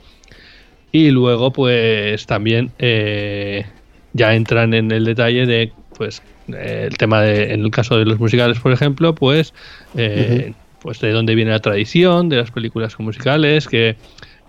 [0.91, 3.65] y luego, pues también eh,
[4.13, 6.21] ya entran en el detalle de, pues,
[6.55, 9.53] eh, el tema de, en el caso de los musicales, por ejemplo, pues,
[9.95, 13.95] eh, pues de dónde viene la tradición de las películas musicales, que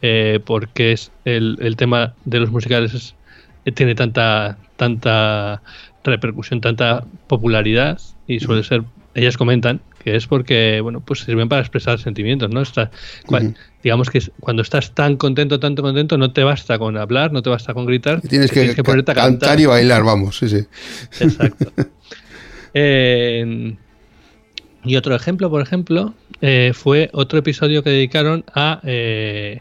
[0.03, 3.15] eh, porque es el, el tema de los musicales es-
[3.65, 5.63] eh, tiene tanta tanta
[6.05, 8.83] repercusión, tanta popularidad y suele ser,
[9.15, 12.63] ellas comentan que es porque bueno pues sirven para expresar sentimientos, ¿no?
[12.63, 12.91] Está.
[13.83, 17.51] Digamos que cuando estás tan contento, tanto contento, no te basta con hablar, no te
[17.51, 20.67] basta con gritar, Tienes que, ponerte a cantar y bailar, vamos, sí, sí.
[21.21, 21.73] Exacto.
[22.75, 23.77] Eh,
[24.83, 29.61] y otro ejemplo, por ejemplo, eh, fue otro episodio que dedicaron a eh,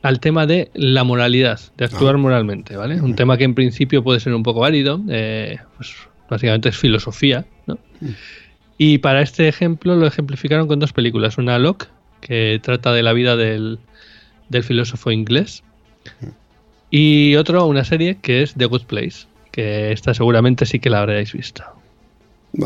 [0.00, 3.00] al tema de la moralidad, de actuar moralmente, ¿vale?
[3.00, 5.92] Un tema que en principio puede ser un poco válido, pues
[6.30, 7.78] básicamente es filosofía, ¿no?
[8.78, 11.88] Y para este ejemplo lo ejemplificaron con dos películas, una Locke,
[12.20, 13.78] que trata de la vida del,
[14.48, 15.62] del filósofo inglés,
[16.90, 21.00] y otro, una serie que es The Good Place, que esta seguramente sí que la
[21.00, 21.64] habréis visto.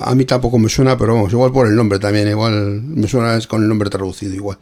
[0.03, 3.37] A mí tampoco me suena, pero vamos, igual por el nombre también, igual me suena
[3.37, 4.59] es con el nombre traducido igual.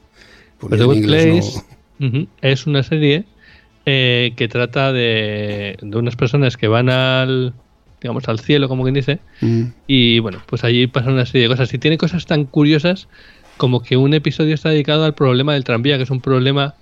[0.59, 1.63] Porque Pues The Good Place
[2.01, 3.25] ujú, es una serie
[3.85, 7.53] eh, que trata de, de unas personas que van al
[8.01, 9.19] digamos al cielo, como quien dice.
[9.41, 9.63] Mm.
[9.87, 11.73] y bueno, pues allí pasan una serie de cosas.
[11.75, 13.09] Y tiene cosas tan curiosas
[13.57, 16.75] como que un episodio está dedicado al problema del tranvía, que es un problema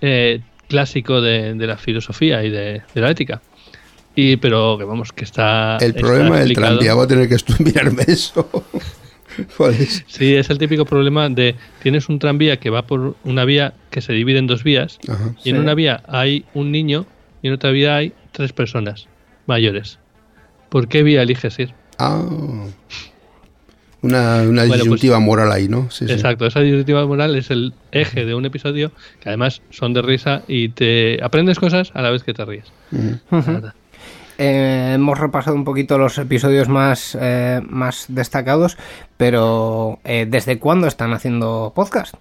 [0.00, 3.42] eh, clásico de, de la filosofía y de, de la ética.
[4.16, 5.76] Y pero que vamos, que está.
[5.76, 8.48] El está problema del tranvía, voy a tener que estu- mirarme eso.
[9.56, 10.02] ¿Cuál es?
[10.06, 14.00] Sí, es el típico problema de tienes un tranvía que va por una vía que
[14.00, 15.34] se divide en dos vías Ajá.
[15.44, 17.04] y en una vía hay un niño
[17.42, 19.08] y en otra vía hay tres personas
[19.46, 19.98] mayores.
[20.68, 21.74] ¿Por qué vía eliges ir?
[21.98, 22.22] Ah.
[24.02, 25.90] Una, una Bueno, pues- disyuntiva moral ahí, ¿no?
[25.90, 26.12] Sí, sí.
[26.12, 30.42] Exacto, esa disyuntiva moral es el eje de un episodio que además son de risa
[30.46, 32.66] y te aprendes cosas a la vez que te ríes.
[33.30, 33.74] Verdad.
[34.38, 38.76] Eh, hemos repasado un poquito los episodios más, eh, más destacados,
[39.16, 42.14] pero eh, ¿desde cuándo están haciendo podcast?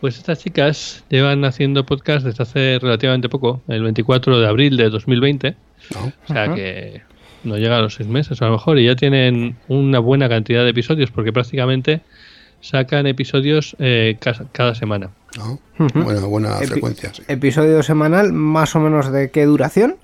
[0.00, 4.88] Pues estas chicas llevan haciendo podcast desde hace relativamente poco, el 24 de abril de
[4.88, 5.56] 2020.
[5.94, 6.12] No.
[6.28, 7.02] O sea que
[7.44, 10.64] no llega a los seis meses a lo mejor y ya tienen una buena cantidad
[10.64, 12.00] de episodios porque prácticamente
[12.60, 15.10] sacan episodios eh, ca- cada semana.
[15.36, 15.58] No.
[15.78, 16.02] Ujú.
[16.02, 17.22] Buena, buena Epi- frecuencia, sí.
[17.28, 19.96] Episodio semanal, más o menos de qué duración?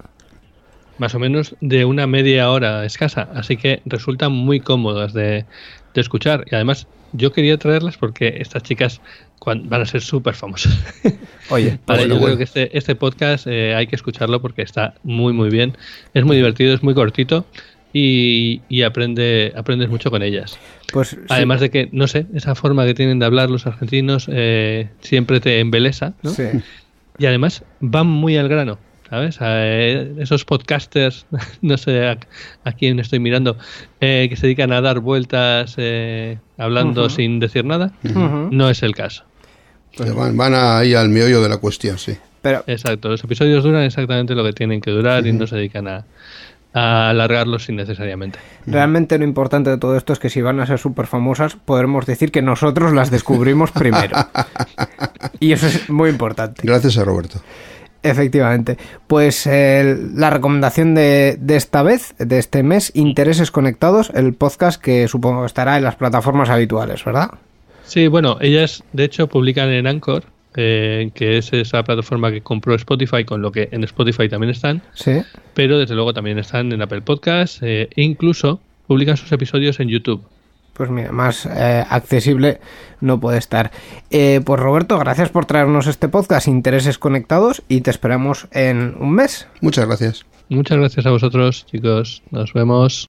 [0.99, 3.29] Más o menos de una media hora escasa.
[3.35, 5.47] Así que resultan muy cómodas de,
[5.95, 6.45] de escuchar.
[6.51, 9.01] Y además yo quería traerlas porque estas chicas
[9.45, 10.79] van a ser súper famosas.
[11.51, 12.25] Oye, Bueno, yo bueno.
[12.27, 15.77] creo que este, este podcast eh, hay que escucharlo porque está muy muy bien.
[16.15, 17.45] Es muy divertido, es muy cortito
[17.93, 20.59] y, y aprende, aprendes mucho con ellas.
[20.93, 21.17] pues sí.
[21.29, 25.41] Además de que, no sé, esa forma que tienen de hablar los argentinos eh, siempre
[25.41, 26.31] te embelesa, ¿no?
[26.31, 26.45] Sí.
[27.19, 28.79] Y además van muy al grano,
[29.11, 29.39] ¿sabes?
[29.41, 31.27] Eh, esos podcasters,
[31.63, 32.19] no sé a,
[32.65, 33.59] a quién estoy mirando,
[34.01, 38.95] eh, que se dedican a dar vueltas eh, hablando sin decir nada, no es el
[38.95, 39.25] caso.
[39.93, 42.17] Que Van, van ahí al meollo de la cuestión, sí.
[42.43, 45.89] Pero Exacto, los episodios duran exactamente lo que tienen que durar y no se dedican
[45.89, 46.05] a,
[46.73, 48.39] a alargarlos innecesariamente.
[48.67, 52.07] realmente lo importante de todo esto es que si van a ser súper famosas, podremos
[52.07, 54.17] decir que nosotros las descubrimos primero.
[55.41, 56.63] y eso es muy importante.
[56.65, 57.41] Gracias a Roberto.
[58.03, 58.79] Efectivamente.
[59.07, 64.81] Pues eh, la recomendación de, de esta vez, de este mes, Intereses Conectados, el podcast
[64.81, 67.31] que supongo estará en las plataformas habituales, ¿verdad?
[67.91, 70.23] Sí, bueno, ellas de hecho publican en Anchor,
[70.55, 74.81] eh, que es esa plataforma que compró Spotify, con lo que en Spotify también están,
[74.95, 75.23] Sí.
[75.55, 79.89] pero desde luego también están en Apple Podcast, eh, e incluso publican sus episodios en
[79.89, 80.23] YouTube.
[80.73, 82.61] Pues mira, más eh, accesible
[83.01, 83.73] no puede estar.
[84.11, 89.13] Eh, pues Roberto, gracias por traernos este podcast Intereses Conectados y te esperamos en un
[89.13, 89.49] mes.
[89.61, 90.25] Muchas gracias.
[90.49, 92.23] Muchas gracias a vosotros, chicos.
[92.31, 93.09] Nos vemos.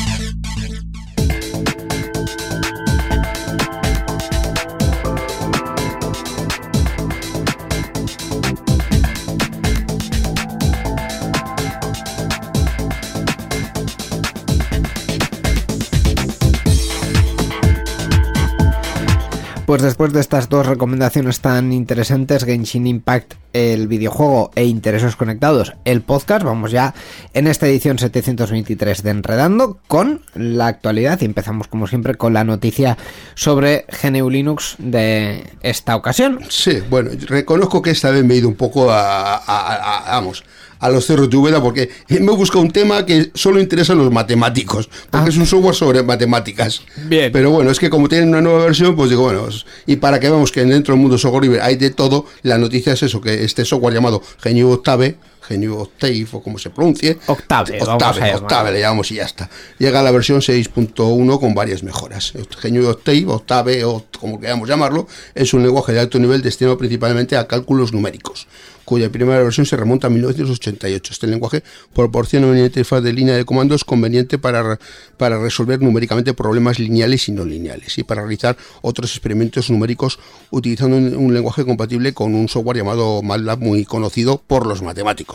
[19.71, 25.71] Pues después de estas dos recomendaciones tan interesantes, Genshin Impact, el videojuego e Intereses Conectados,
[25.85, 26.93] el podcast, vamos ya
[27.33, 32.43] en esta edición 723 de Enredando con la actualidad y empezamos como siempre con la
[32.43, 32.97] noticia
[33.33, 36.39] sobre GNU Linux de esta ocasión.
[36.49, 40.43] Sí, bueno, reconozco que esta vez me he ido un poco a, a- vamos,
[40.81, 43.95] a los cerros de Úbeda porque me he buscado un tema que solo interesa a
[43.95, 46.81] los matemáticos, porque es un software sobre matemáticas.
[47.05, 47.31] Bien.
[47.31, 49.47] Pero bueno, es que como tienen una nueva versión, pues digo, bueno,
[49.85, 52.93] y para que veamos que dentro del mundo software libre hay de todo, la noticia
[52.93, 55.15] es eso, que este software llamado GNU Octave,
[55.49, 58.35] GNU Octave o como se pronuncie, Octave, vamos a Octave.
[58.35, 59.49] Octave le llamamos y ya está.
[59.79, 62.33] Llega a la versión 6.1 con varias mejoras.
[62.63, 67.35] GNU Octave, Octave o como queramos llamarlo, es un lenguaje de alto nivel destinado principalmente
[67.37, 68.47] a cálculos numéricos,
[68.85, 71.13] cuya primera versión se remonta a 1988.
[71.13, 74.79] Este lenguaje proporciona una interfaz de línea de comandos conveniente para,
[75.17, 80.19] para resolver numéricamente problemas lineales y no lineales y para realizar otros experimentos numéricos
[80.51, 85.30] utilizando un, un lenguaje compatible con un software llamado MATLAB muy conocido por los matemáticos.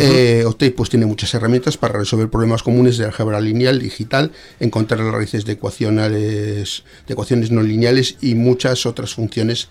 [0.00, 5.00] Eh, Octave pues tiene muchas herramientas para resolver problemas comunes de álgebra lineal, digital, encontrar
[5.00, 9.68] las raíces de ecuaciones, de ecuaciones no lineales y muchas otras funciones.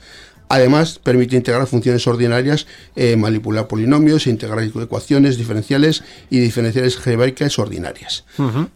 [0.51, 2.67] Además, permite integrar funciones ordinarias,
[2.97, 8.25] eh, manipular polinomios, integrar ecuaciones diferenciales y diferenciales algebraicas ordinarias.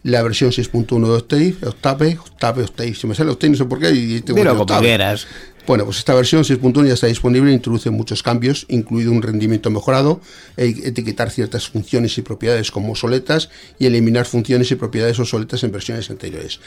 [0.02, 3.78] La versión 6.1 de Octave, Octave, Octave, Octave, si me sale Octave, no sé por
[3.78, 5.26] qué, y tengo Dilo como quieras.
[5.66, 10.20] Bueno, pues esta versión 6.1 ya está disponible, introduce muchos cambios, incluido un rendimiento mejorado,
[10.56, 15.72] e etiquetar ciertas funciones y propiedades como obsoletas y eliminar funciones y propiedades obsoletas en
[15.72, 16.60] versiones anteriores.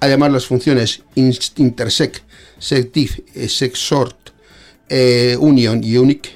[0.00, 2.24] Además, las funciones intersect,
[2.58, 4.16] sectif, eh, secsort,
[4.88, 6.30] eh, union y unique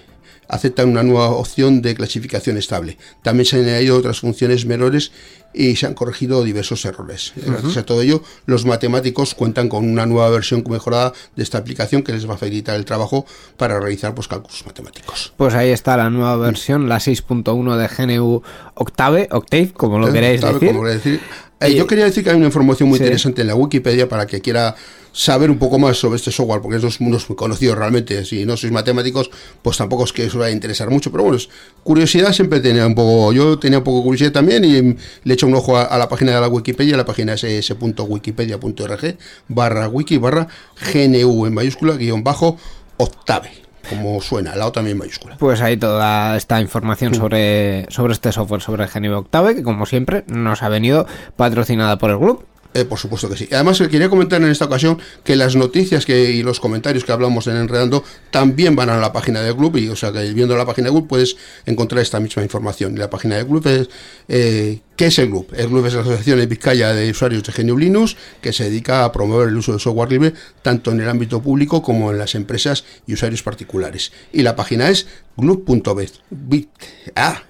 [0.50, 2.98] aceptan una nueva opción de clasificación estable.
[3.22, 5.12] También se han añadido otras funciones menores
[5.52, 7.32] y se han corregido diversos errores.
[7.36, 12.02] Gracias a todo ello, los matemáticos cuentan con una nueva versión mejorada de esta aplicación
[12.02, 15.32] que les va a facilitar el trabajo para realizar pues, cálculos matemáticos.
[15.36, 18.42] Pues ahí está la nueva versión, la 6.1 de GNU
[18.74, 20.12] Octave, Octave, como lo ¿Eh?
[20.12, 20.68] queréis ¿Sabe decir.
[20.70, 21.20] quería decir?
[21.60, 23.04] Eh, Y- yo quería decir que hay una información muy Sí.
[23.04, 24.74] interesante en la Wikipedia para que quiera
[25.12, 28.24] saber un poco más sobre este software, porque es no es muy conocido realmente.
[28.24, 29.28] Si no sois matemáticos,
[29.60, 31.10] pues tampoco es que os vaya a interesar mucho.
[31.10, 31.38] Pero bueno,
[31.82, 33.32] curiosidad siempre tenía un poco.
[33.32, 36.34] Yo tenía un poco curiosidad también y mm, le hecho un ojo a, la página
[36.34, 36.98] de la Wikipedia.
[36.98, 39.16] La página es s.wikipedia.org
[39.48, 40.48] barra wiki barra
[40.92, 42.58] GNU en mayúscula guion bajo
[42.98, 43.50] octave.
[43.88, 45.38] Como suena, la O también mayúscula.
[45.38, 50.24] Pues ahí toda esta información sobre, sobre este software, sobre GNU Octave, que como siempre
[50.26, 52.44] nos ha venido patrocinada por el club.
[52.72, 53.48] Eh, por supuesto que sí.
[53.50, 57.10] Además, eh, quería comentar en esta ocasión que las noticias que, y los comentarios que
[57.10, 59.76] hablamos en Enredando también van a la página del club.
[59.76, 62.94] Y, o sea, que viendo la página club puedes encontrar esta misma información.
[62.94, 63.88] Y la página del club es.
[64.28, 65.48] Eh, ¿Qué es el club?
[65.56, 69.04] El club es la Asociación de Vizcaya de Usuarios de GNU Linux que se dedica
[69.04, 72.34] a promover el uso del software libre tanto en el ámbito público como en las
[72.34, 74.12] empresas y usuarios particulares.
[74.32, 75.06] Y la página es
[75.36, 76.20] glub.biz.
[76.30, 76.68] Bit-
[77.16, 77.42] Ah,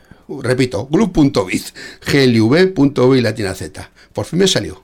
[0.42, 1.74] repito, glub.biz.
[2.06, 3.88] glv.biz latina z.
[4.12, 4.82] Por fin me salió.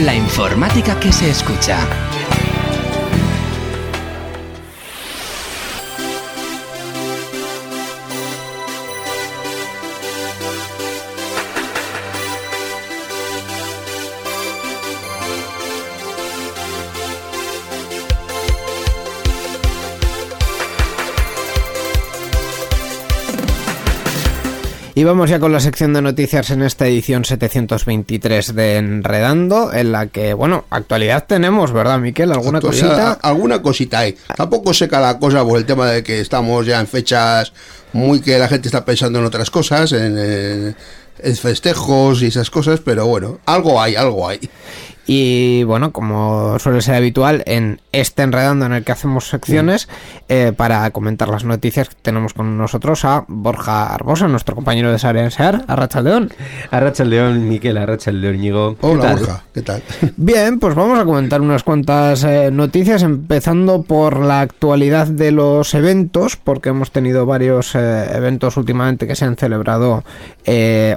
[0.00, 1.78] La informática que se escucha.
[24.96, 29.90] Y vamos ya con la sección de noticias en esta edición 723 de Enredando, en
[29.90, 32.30] la que, bueno, actualidad tenemos, ¿verdad, Miquel?
[32.30, 33.10] ¿Alguna Actualidad, cosita?
[33.20, 34.16] a- Alguna cosita hay.
[34.36, 37.52] Tampoco seca la cosa por el tema de que estamos ya en fechas
[37.92, 40.76] muy que la gente está pensando en otras cosas, en, en-
[41.18, 44.38] en festejos y esas cosas, pero bueno, algo hay, algo hay.
[45.06, 49.88] Y bueno, como suele ser habitual en este enredando en el que hacemos secciones,
[50.28, 55.30] eh, para comentar las noticias tenemos con nosotros a Borja Arbosa, nuestro compañero de Sare
[55.30, 56.32] Sear, a Rachaldeón.
[56.70, 58.76] Arracha el León, Miquel, Arracha el León, Ñigo.
[58.76, 59.18] ¿Qué Hola, tal?
[59.18, 59.82] Borja, ¿qué tal?
[60.16, 65.74] Bien, pues vamos a comentar unas cuantas eh, noticias, empezando por la actualidad de los
[65.74, 70.02] eventos, porque hemos tenido varios eh, eventos últimamente que se han celebrado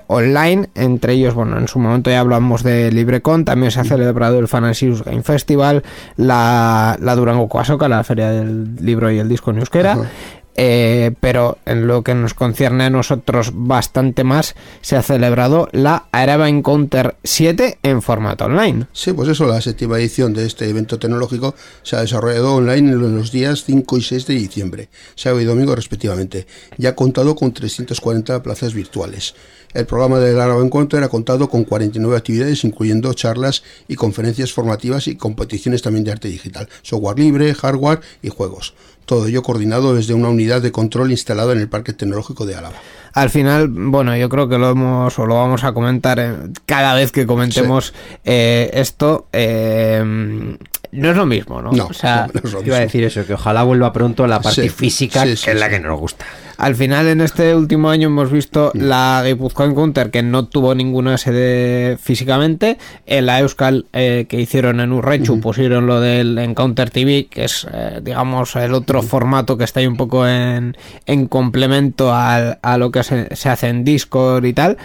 [0.07, 4.39] online, entre ellos, bueno, en su momento ya hablamos de LibreCon, también se ha celebrado
[4.39, 5.83] el Fanasius Game Festival,
[6.15, 10.09] la, la Durango Coasoca, la feria del libro y el disco en euskera, Ajá.
[10.55, 16.05] eh, pero en lo que nos concierne a nosotros bastante más, se ha celebrado la
[16.11, 18.87] Araba Encounter 7 en formato online.
[18.93, 23.15] Sí, pues eso, la séptima edición de este evento tecnológico se ha desarrollado online en
[23.15, 27.51] los días 5 y 6 de diciembre, sábado y domingo respectivamente, y ha contado con
[27.53, 29.35] 340 plazas virtuales.
[29.73, 35.07] El programa del Araba Encuentro ha contado con 49 actividades, incluyendo charlas y conferencias formativas
[35.07, 38.73] y competiciones también de arte digital, software libre, hardware y juegos.
[39.05, 42.75] Todo ello coordinado desde una unidad de control instalada en el Parque Tecnológico de Álava.
[43.13, 46.33] Al final, bueno, yo creo que lo hemos o lo vamos a comentar eh,
[46.65, 47.93] cada vez que comentemos
[48.25, 49.27] eh, esto.
[49.31, 50.57] eh,
[50.97, 51.71] no es lo mismo, ¿no?
[51.71, 54.41] No, o sea, no es lo Iba a decir eso, que ojalá vuelva pronto la
[54.41, 56.25] parte Sí, física, sí, que sí, es la que nos gusta.
[56.57, 61.19] Al final, en este último año hemos visto la Guipuzcoa Encounter, que no tuvo ninguna
[61.19, 62.79] sede físicamente.
[63.05, 67.67] En la Euskal eh, que hicieron en Urrechu pusieron lo del Encounter TV, que es,
[67.71, 70.75] eh, digamos, el otro formato que está ahí un poco en,
[71.05, 74.77] en complemento al- a lo que se, se hace en Discord y tal.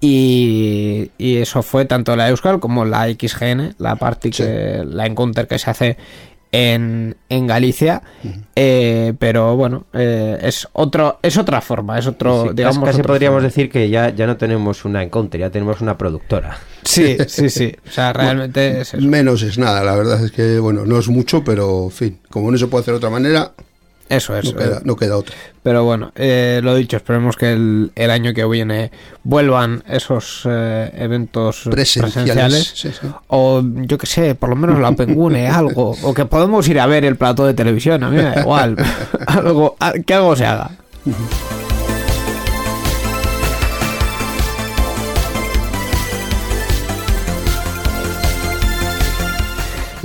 [0.00, 5.48] Y, y eso fue tanto la Euskal como la XGN, la parte que la Encounter
[5.48, 5.96] que se hace
[6.52, 8.02] en, en Galicia.
[8.54, 12.84] Eh, pero bueno, eh, es otro es otra forma, es otro, Sí, digamos.
[12.84, 13.48] casi otro podríamos forma.
[13.48, 16.56] decir que ya, ya no tenemos una Encounter, ya tenemos una productora.
[16.84, 17.74] Sí, sí, sí.
[17.86, 19.04] O sea, realmente es eso.
[19.06, 22.50] Menos es nada, la verdad es que, bueno, no es mucho, pero, en fin, como
[22.52, 23.52] no se puede hacer de otra manera,
[24.08, 24.44] Eso es.
[24.46, 25.34] no queda, no queda otra.
[25.62, 28.90] Pero bueno, eh, lo dicho, esperemos que el, el año que viene
[29.22, 32.72] vuelvan esos eh, eventos Presenciales, presenciales.
[32.74, 33.06] sí, sí.
[33.26, 35.94] O yo que sé, por lo menos la Pengune, algo.
[36.02, 38.76] O que podemos ir a ver el plato de televisión, a mí me da igual.
[39.26, 40.70] algo, que algo se haga.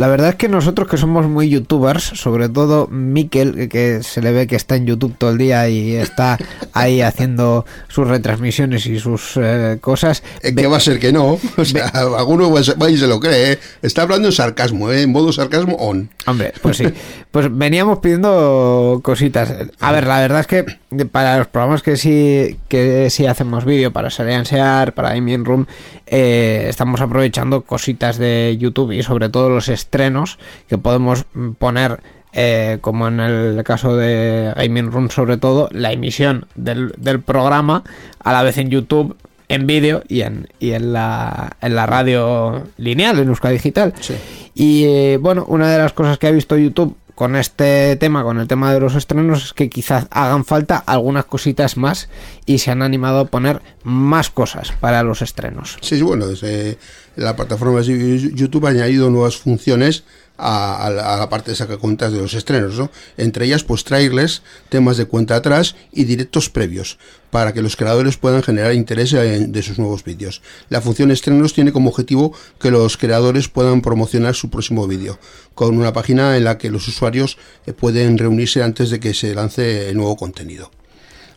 [0.03, 4.33] La verdad es que nosotros que somos muy youtubers, sobre todo Mikel, que- se le
[4.33, 6.37] ve que está en YouTube todo el día y está
[6.73, 10.21] ahí haciendo sus retransmisiones y sus eh, cosas.
[10.41, 11.39] Es que va a ser que no.
[11.57, 13.53] O sea, alguno va y se lo cree.
[13.53, 13.59] ¿eh?
[13.81, 15.03] Está hablando en sarcasmo, ¿eh?
[15.03, 16.09] en modo sarcasmo on.
[16.25, 16.85] Hombre, pues sí.
[17.31, 19.51] Pues veníamos pidiendo cositas.
[19.79, 20.65] A ver, la verdad es que
[21.07, 25.65] para los programas que sí que sí hacemos vídeo, para Serian Sear, para Gaming Room,
[26.05, 31.25] eh, estamos aprovechando cositas de YouTube y sobre todo los estrenos que podemos
[31.59, 31.99] poner.
[32.33, 37.83] eh, como en el caso de Gaming Room sobre todo, la emisión del, del programa
[38.19, 39.15] a la vez en YouTube,
[39.49, 43.93] en vídeo y en, y en, la, en la radio lineal, en Euskadi Digital.
[43.99, 44.15] Sí.
[44.55, 48.39] Y eh, bueno, una de las cosas que ha visto YouTube con este tema, con
[48.39, 52.09] el tema de los estrenos, es que quizás hagan falta algunas cositas más
[52.45, 55.77] y se han animado a poner más cosas para los estrenos.
[55.81, 56.77] Sí, bueno, desde
[57.15, 60.03] la plataforma de YouTube ha añadido nuevas funciones
[60.37, 62.89] a, la, parte esa que cuentas de los estrenos, ¿no?
[63.17, 66.97] Entre ellas, pues trailers, temas de cuenta atrás y directos previos,
[67.29, 70.41] para que los creadores puedan generar interés en- de sus nuevos vídeos.
[70.69, 75.19] La función estrenos tiene como objetivo que los creadores puedan promocionar su próximo vídeo,
[75.53, 79.33] con una página en la que los usuarios eh, pueden reunirse antes de que se
[79.35, 80.71] lance el nuevo contenido.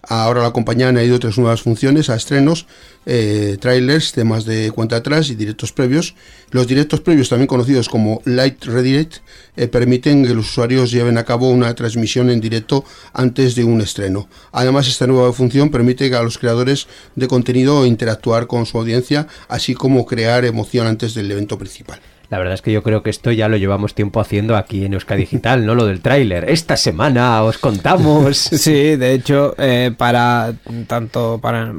[0.08, 2.66] Ahora la compañía ha añadido tres nuevas funciones a estrenos,
[3.06, 6.14] eh, trailers, temas de cuenta atrás y directos previos.
[6.50, 9.16] Los directos previos, también conocidos como Light Redirect,
[9.56, 13.80] eh, permiten que los usuarios lleven a cabo una transmisión en directo antes de un
[13.80, 14.28] estreno.
[14.52, 16.86] Además, esta nueva función permite a los creadores
[17.16, 22.00] de contenido interactuar con su audiencia, así como crear emoción antes del evento principal.
[22.28, 24.94] La verdad es que yo creo que esto ya lo llevamos tiempo haciendo aquí en
[24.94, 25.74] Euskadi Digital, ¿no?
[25.74, 26.50] Lo del tráiler.
[26.50, 28.36] Esta semana os contamos.
[28.66, 30.54] Sí, de hecho, eh, para
[30.88, 31.72] tanto para,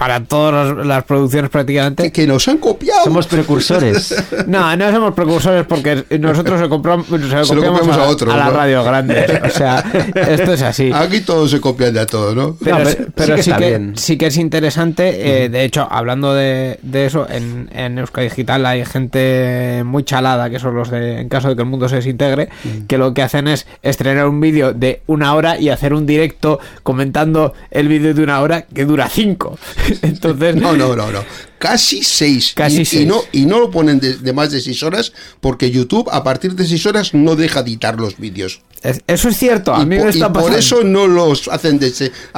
[0.00, 2.04] para todas las- las producciones prácticamente.
[2.04, 3.04] Que, que nos han copiado.
[3.04, 4.14] Somos precursores.
[4.46, 8.04] No, no somos precursores porque nosotros se, compramos, se lo Se lo copiamos copiamos a,
[8.04, 8.52] a otros, a las ¿no?
[8.56, 9.30] radios grandes.
[9.44, 9.78] O sea,
[10.14, 10.90] esto es así.
[10.92, 12.56] Aquí todos se copian de a todo, ¿no?
[12.64, 13.92] Pero, No, sí- pero- pero sí que sí, que, bien.
[13.96, 15.44] sí que es interesante.
[15.44, 20.48] eh, de hecho, hablando de, de eso, en, en Euskadi Digital hay gente muy chalada,
[20.48, 22.48] que son los de, en caso de que el mundo se desintegre,
[22.88, 26.58] que lo que hacen es estrenar un vídeo de una hora y hacer un directo
[26.82, 29.58] comentando el vídeo de una hora que dura cinco.
[30.02, 31.24] Entonces, No, no, no, no.
[31.60, 32.52] Casi seis.
[32.54, 33.02] Casi y, seis.
[33.02, 36.24] Y no, y no lo ponen de, de más de seis horas porque YouTube a
[36.24, 38.62] partir de seis horas no deja editar los vídeos.
[38.82, 39.74] es- eso es cierto.
[39.74, 41.90] A y mí me y por eso no los hacen de,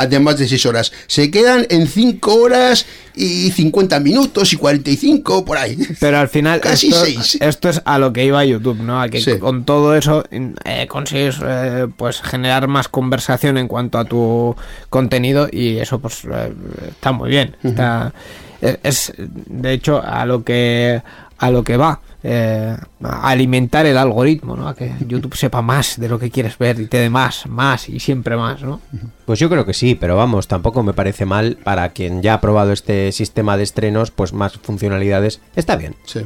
[0.09, 0.91] de más de seis horas.
[1.07, 5.79] Se quedan en cinco horas y 50 minutos y 45 por ahí.
[6.01, 7.39] Pero al final Casi esto, seis.
[7.41, 9.01] esto es a lo que iba YouTube, ¿no?
[9.01, 9.39] A que Sí.
[9.39, 14.57] con todo eso eh, consigues eh, pues generar más conversación en cuanto a tu
[14.91, 16.53] contenido y eso pues eh,
[16.91, 17.57] está muy bien.
[17.63, 18.52] Está, es,
[18.83, 21.03] es, de hecho a lo que
[21.39, 22.01] a lo que va.
[22.25, 24.69] eh, a alimentar el algoritmo, ¿no?
[24.69, 27.89] A que YouTube sepa más de lo que quieres ver y te dé más, más
[27.89, 28.81] y siempre más, ¿no?
[29.27, 32.41] Pues yo creo que sí, pero vamos, tampoco me parece mal para quien ya ha
[32.41, 35.41] probado este sistema de estrenos, pues más funcionalidades.
[35.57, 35.97] Está bien.
[36.05, 36.21] Sí.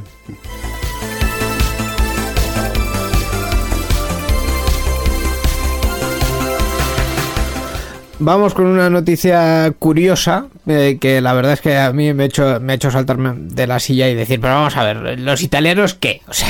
[8.19, 12.25] Vamos con una noticia curiosa eh, que la verdad es que a mí me ha
[12.25, 15.93] hecho, me hecho saltarme de la silla y decir, pero vamos a ver, ¿los italianos
[15.93, 16.21] qué?
[16.27, 16.49] O sea,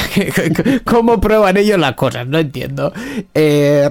[0.84, 2.28] ¿cómo prueban ellos las cosas?
[2.28, 2.92] No entiendo.
[3.34, 3.90] Eh,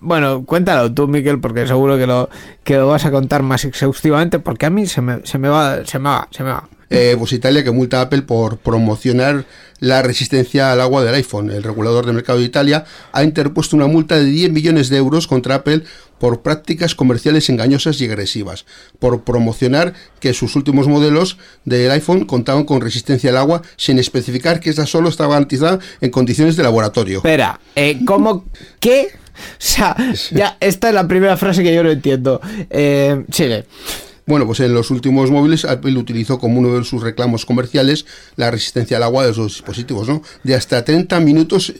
[0.00, 2.30] bueno, cuéntalo tú, Miquel, porque seguro que lo,
[2.64, 5.84] que lo vas a contar más exhaustivamente, porque a mí se me, se me va,
[5.84, 6.68] se me va, se me va.
[6.90, 9.44] Eh, pues Italia que multa a Apple por promocionar
[9.78, 11.50] la resistencia al agua del iPhone.
[11.50, 15.26] El regulador de mercado de Italia ha interpuesto una multa de 10 millones de euros
[15.26, 15.82] contra Apple
[16.18, 18.64] por prácticas comerciales engañosas y agresivas,
[18.98, 24.60] por promocionar que sus últimos modelos del iPhone contaban con resistencia al agua sin especificar
[24.60, 27.18] que esta solo estaba garantizada en condiciones de laboratorio.
[27.18, 28.44] Espera, eh, ¿cómo?
[28.80, 29.08] ¿Qué?
[29.12, 29.96] O sea,
[30.32, 32.40] ya, esta es la primera frase que yo no entiendo.
[32.70, 33.66] Eh, sigue.
[34.26, 38.04] Bueno, pues en los últimos móviles Apple utilizó como uno de sus reclamos comerciales
[38.36, 40.22] la resistencia al agua de sus dispositivos, ¿no?
[40.42, 41.72] De hasta 30 minutos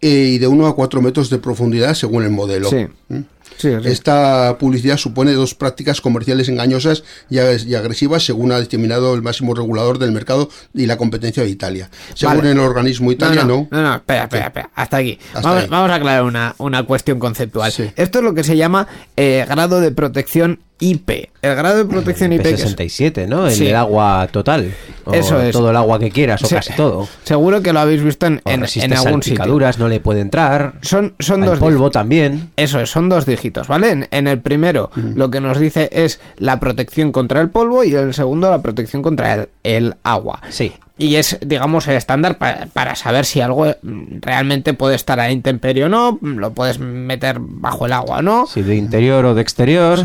[0.00, 2.68] y de 1 a 4 metros de profundidad según el modelo.
[2.70, 2.86] Sí.
[3.08, 3.20] ¿Mm?
[3.56, 3.88] Sí, sí.
[3.88, 9.22] Esta publicidad supone dos prácticas comerciales engañosas y ag- y agresivas según ha determinado el
[9.22, 11.90] máximo regulador del mercado y la competencia de Italia.
[12.14, 12.52] Según Vale.
[12.52, 15.18] el organismo No, italiano, no, no, no, espera, espera, espera, hasta aquí.
[15.34, 15.68] Hasta vamos, ahí.
[15.70, 17.72] vamos a aclarar una, una cuestión conceptual.
[17.72, 17.90] Sí.
[17.96, 18.86] Esto es lo que se llama
[19.16, 21.30] eh, grado de protección IP.
[21.42, 23.46] El grado de protección IP, que es- P67, ¿no?
[23.46, 23.66] El Sí.
[23.66, 24.72] del agua total.
[25.04, 25.52] O Eso es.
[25.52, 26.54] Todo el agua que quieras, o Sí.
[26.54, 27.08] casi todo.
[27.24, 29.36] seguro que lo habéis visto en, en, en algún sitio.
[29.38, 30.74] salpicaduras, no le puede entrar.
[30.82, 32.50] Son, son Al dos polvo también.
[32.56, 33.90] Eso es, son dos dígitos, ¿vale?
[33.90, 37.94] En, en el primero lo que nos dice es la protección contra el polvo y
[37.94, 40.40] en el segundo la protección contra el, el agua.
[40.50, 40.72] Sí.
[41.00, 45.30] Y es, digamos, el estándar pa- para, saber si algo mm, realmente puede estar a
[45.30, 48.46] intemperie o no, mm, lo puedes meter bajo el agua o no.
[48.46, 50.00] Si de interior o de exterior.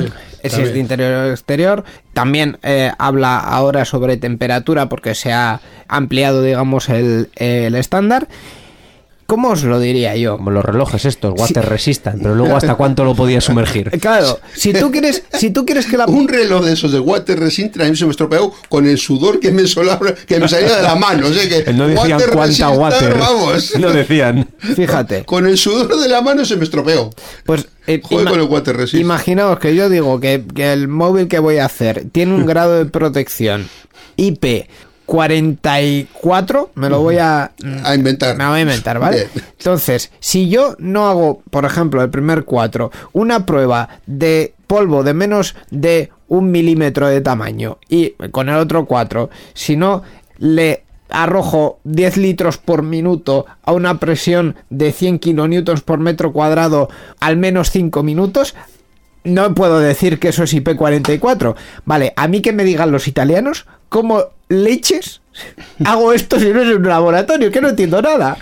[0.49, 1.83] Si es de interior o exterior.
[2.13, 8.27] También eh, habla ahora sobre temperatura porque se ha ampliado, digamos, el, el estándar.
[9.25, 10.37] ¿Cómo os lo diría yo?
[10.37, 12.21] Como los relojes estos, water resistant.
[12.21, 13.89] Pero luego, ¿hasta cuánto lo podía sumergir?
[14.01, 17.39] Claro, si tú quieres, si tú quieres que la un reloj de esos de water
[17.39, 20.75] resistant a mí se me estropeó con el sudor que me, solabra- que me salía
[20.75, 21.27] de la mano.
[21.27, 23.17] O sea que No decían water cuánta water.
[23.17, 23.73] Vamos.
[23.79, 24.47] No decían.
[24.59, 27.09] Fíjate, Con el sudor de la mano se me estropeó.
[27.45, 29.01] pues eh, Joder ima- con el water resist.
[29.01, 32.77] imaginaos que yo digo que, que el móvil que voy a hacer tiene un grado
[32.77, 33.67] de protección
[34.17, 34.67] IP
[35.05, 37.51] 44, me lo voy a
[37.83, 38.37] A inventar.
[38.37, 39.27] Me lo voy a inventar, ¿vale?
[39.33, 39.45] Bien.
[39.57, 45.13] Entonces, si yo no hago, por ejemplo, el primer 4, una prueba de polvo de
[45.13, 50.03] menos de un milímetro de tamaño y con el otro 4, si no
[50.39, 56.89] le arrojo 10 litros por minuto a una presión de 100 kilonewtons por metro cuadrado
[57.19, 58.55] al menos 5 minutos,
[59.23, 61.55] no puedo decir que eso es IP44.
[61.85, 65.21] Vale, a mí que me digan los italianos, ¿cómo leches
[65.85, 67.51] hago esto si no es un laboratorio?
[67.51, 68.37] Que no entiendo nada.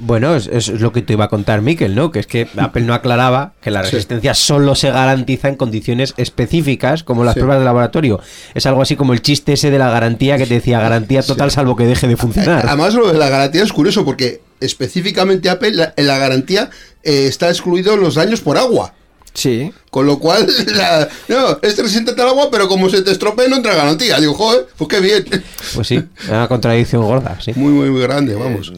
[0.00, 2.10] Bueno, es, es lo que te iba a contar Miquel, ¿no?
[2.10, 7.02] Que es que Apple no aclaraba que la resistencia solo se garantiza en condiciones específicas,
[7.04, 7.40] como las Sí.
[7.40, 8.20] pruebas de laboratorio.
[8.54, 11.50] Es algo así como el chiste ese de la garantía que te decía garantía total
[11.52, 12.66] salvo que deje de funcionar.
[12.66, 16.70] Además, lo de la garantía es curioso porque específicamente Apple, la- en la garantía
[17.04, 18.94] eh, está excluido los daños por agua.
[19.34, 19.72] Sí.
[19.90, 23.56] Con lo cual, la- no, es resistente al agua, pero como se te estropee no
[23.56, 24.18] entra garantía.
[24.20, 25.24] Digo, joder, pues qué bien.
[25.74, 27.52] Pues sí, es una contradicción gorda, sí.
[27.54, 28.72] Muy, muy, muy grande, vamos.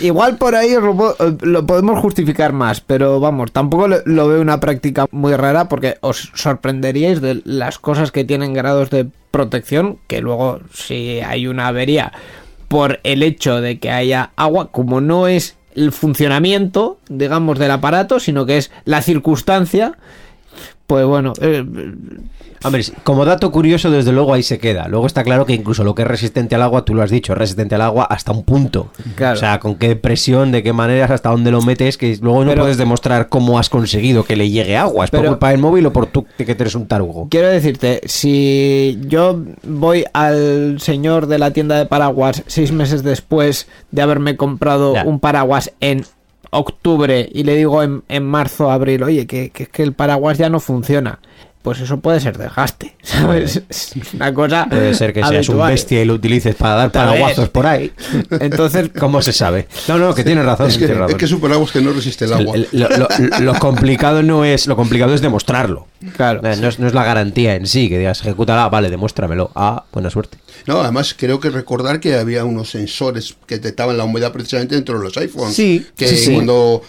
[0.00, 4.40] Igual por ahí lo, eh, lo podemos justificar más, pero vamos, tampoco lo, lo veo
[4.42, 9.98] una práctica muy rara porque os sorprenderíais de las cosas que tienen grados de protección,
[10.06, 12.12] que luego si hay una avería
[12.68, 18.20] por el hecho de que haya agua, como no es el funcionamiento, digamos, del aparato,
[18.20, 19.96] sino que es la circunstancia,
[20.86, 21.64] pues bueno, eh,
[22.64, 24.88] Hombre, como dato curioso, desde luego ahí se queda.
[24.88, 27.32] Luego está claro que incluso lo que es resistente al agua, tú lo has dicho,
[27.32, 28.88] es resistente al agua hasta un punto.
[29.16, 29.36] Claro.
[29.36, 32.54] O sea, con qué presión, de qué maneras, hasta dónde lo metes, que luego no
[32.54, 35.04] puedes demostrar cómo has conseguido que le llegue agua.
[35.04, 37.28] ¿Es por Pero- culpa del móvil o por tú que eres un tarugo?
[37.30, 43.68] Quiero decirte, si yo voy al señor de la tienda de paraguas seis meses después
[43.90, 45.04] de haberme comprado Ya.
[45.04, 46.04] un paraguas en
[46.50, 50.48] octubre y le digo en, en marzo, abril, oye, que, que, que el paraguas ya
[50.48, 51.18] no funciona,
[51.64, 53.62] pues eso puede ser desgaste, ¿sabes?
[53.70, 54.66] Es una cosa.
[54.68, 57.90] Puede ser que seas un bestia y lo utilices para dar paraguazos por ahí.
[58.38, 59.66] Entonces, ¿Cómo se sabe?
[59.88, 60.68] No, no, que tienes razón.
[60.68, 62.54] Es que, es que es que no resiste el agua.
[62.54, 65.86] El- el- lo, lo- lo complicado no es lo complicado es demostrarlo
[66.16, 66.40] Claro.
[66.44, 69.50] Eh, No es, no es la garantía en sí, que digas, ejecútala, vale, demuéstramelo.
[69.54, 70.38] Ah, buena suerte.
[70.66, 74.98] No, además creo que recordar que había unos sensores que detectaban la humedad precisamente dentro
[74.98, 75.54] de los iPhones.
[75.54, 76.34] Sí, que sí, sí.
[76.34, 76.82] cuando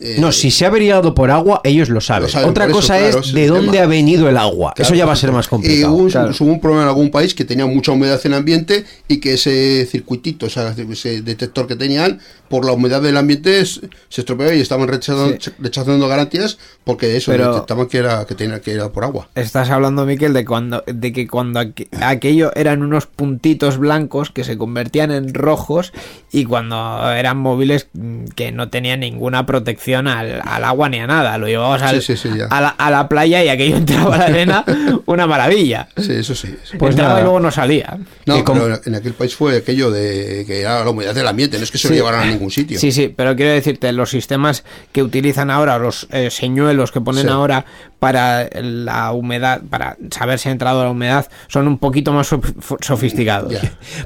[0.00, 2.24] eh, No, si se ha averiado por agua, ellos lo saben.
[2.24, 3.84] Lo saben, Otra eso, cosa claro, es de dónde tema.
[3.84, 4.72] ha venido el agua.
[4.74, 4.86] Claro.
[4.88, 5.92] Eso ya va a ser más Y complicado.
[5.92, 6.32] hubo, un- Claro.
[6.38, 9.34] hubo un problema en algún país que tenía mucha humedad en el ambiente y que
[9.34, 13.80] ese circuitito, o sea, ese detector que tenían, por la humedad del ambiente se
[14.10, 18.72] estropeó y estaban rechazando, rechazando garantías porque eso Pero- detectaban que era que tenía que
[18.72, 19.28] era por agua.
[19.36, 24.42] Estás hablando, Miquel, de cuando de que cuando aqu- aquello eran unos puntitos blancos que
[24.42, 25.92] se convertían en rojos
[26.32, 31.06] y cuando eran móviles mm, que no tenían ninguna protección al, al agua ni a
[31.06, 31.38] nada.
[31.38, 32.46] Lo llevabas al- Sí, sí, sí, ya.
[32.46, 34.64] a, la, a la playa y aquello entraba a la arena,
[35.06, 35.88] una maravilla.
[35.96, 36.48] Sí, eso sí.
[36.78, 37.20] Pues entraba nada.
[37.20, 37.96] y luego no salía.
[38.26, 41.64] No, pero en aquel país fue aquello de que era la humedad del ambiente, no
[41.64, 42.78] es que se lo llevaran a ningún sitio.
[42.78, 47.24] Sí, sí, pero quiero decirte, los sistemas que utilizan ahora, los eh, señuelos que ponen
[47.24, 47.28] Sí.
[47.28, 47.64] ahora
[47.98, 48.29] para
[48.62, 53.54] la humedad, para saber si ha entrado la humedad, son un poquito más sof- sofisticados.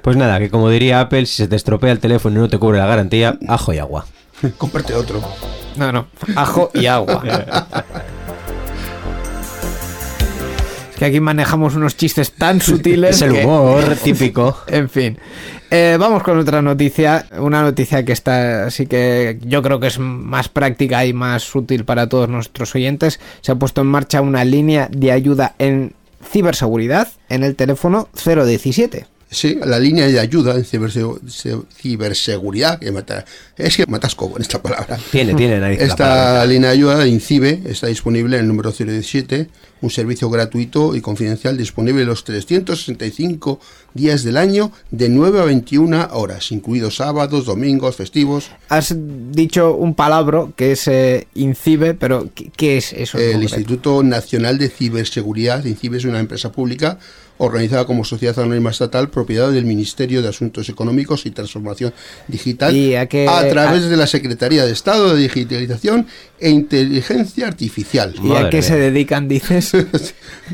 [0.03, 2.59] Pues nada, que como diría Apple, si se te estropea el teléfono y no te
[2.59, 4.07] cubre la garantía, ajo y agua.
[4.59, 5.20] Comparte otro.
[5.77, 6.07] No, no,
[6.37, 7.22] ajo y agua.
[10.95, 13.17] es que aquí manejamos unos chistes tan sutiles.
[13.17, 14.57] Es el que- humor típico.
[14.69, 15.19] En fin.
[15.71, 17.27] Eh, vamos con otra noticia.
[17.39, 21.85] Una noticia que está, así que yo creo que es más práctica y más útil
[21.85, 23.19] para todos nuestros oyentes.
[23.41, 29.07] Se ha puesto en marcha una línea de ayuda en ciberseguridad en el teléfono 017.
[29.35, 33.24] Sí, la línea de ayuda en ciberse- se- ciberseguridad, que mata-
[33.57, 34.99] es que matasco con esta palabra.
[35.11, 36.47] Tiene, tiene la Esta palabra.
[36.47, 39.49] línea de ayuda de INCIBE está disponible en el número 017,
[39.80, 43.61] un servicio gratuito y confidencial disponible los 365
[43.93, 48.51] días del año de 9 a 21 horas, incluidos sábados, domingos, festivos.
[48.68, 53.18] Has dicho un palabro que es eh, INCIBE, pero ¿qué, qué es eso?
[53.18, 53.57] en El concreto?
[53.57, 56.99] Instituto Nacional de Ciberseguridad, INCIBE, es una empresa pública
[57.39, 61.93] organizada como sociedad anónima estatal, propiedad del Ministerio de Asuntos Económicos y Transformación
[62.28, 66.07] Digital, ¿Y a través a- de la Secretaría de Estado de Digitalización
[66.45, 68.15] e Inteligencia Artificial.
[68.23, 69.73] ¿Y a qué se dedican, dices?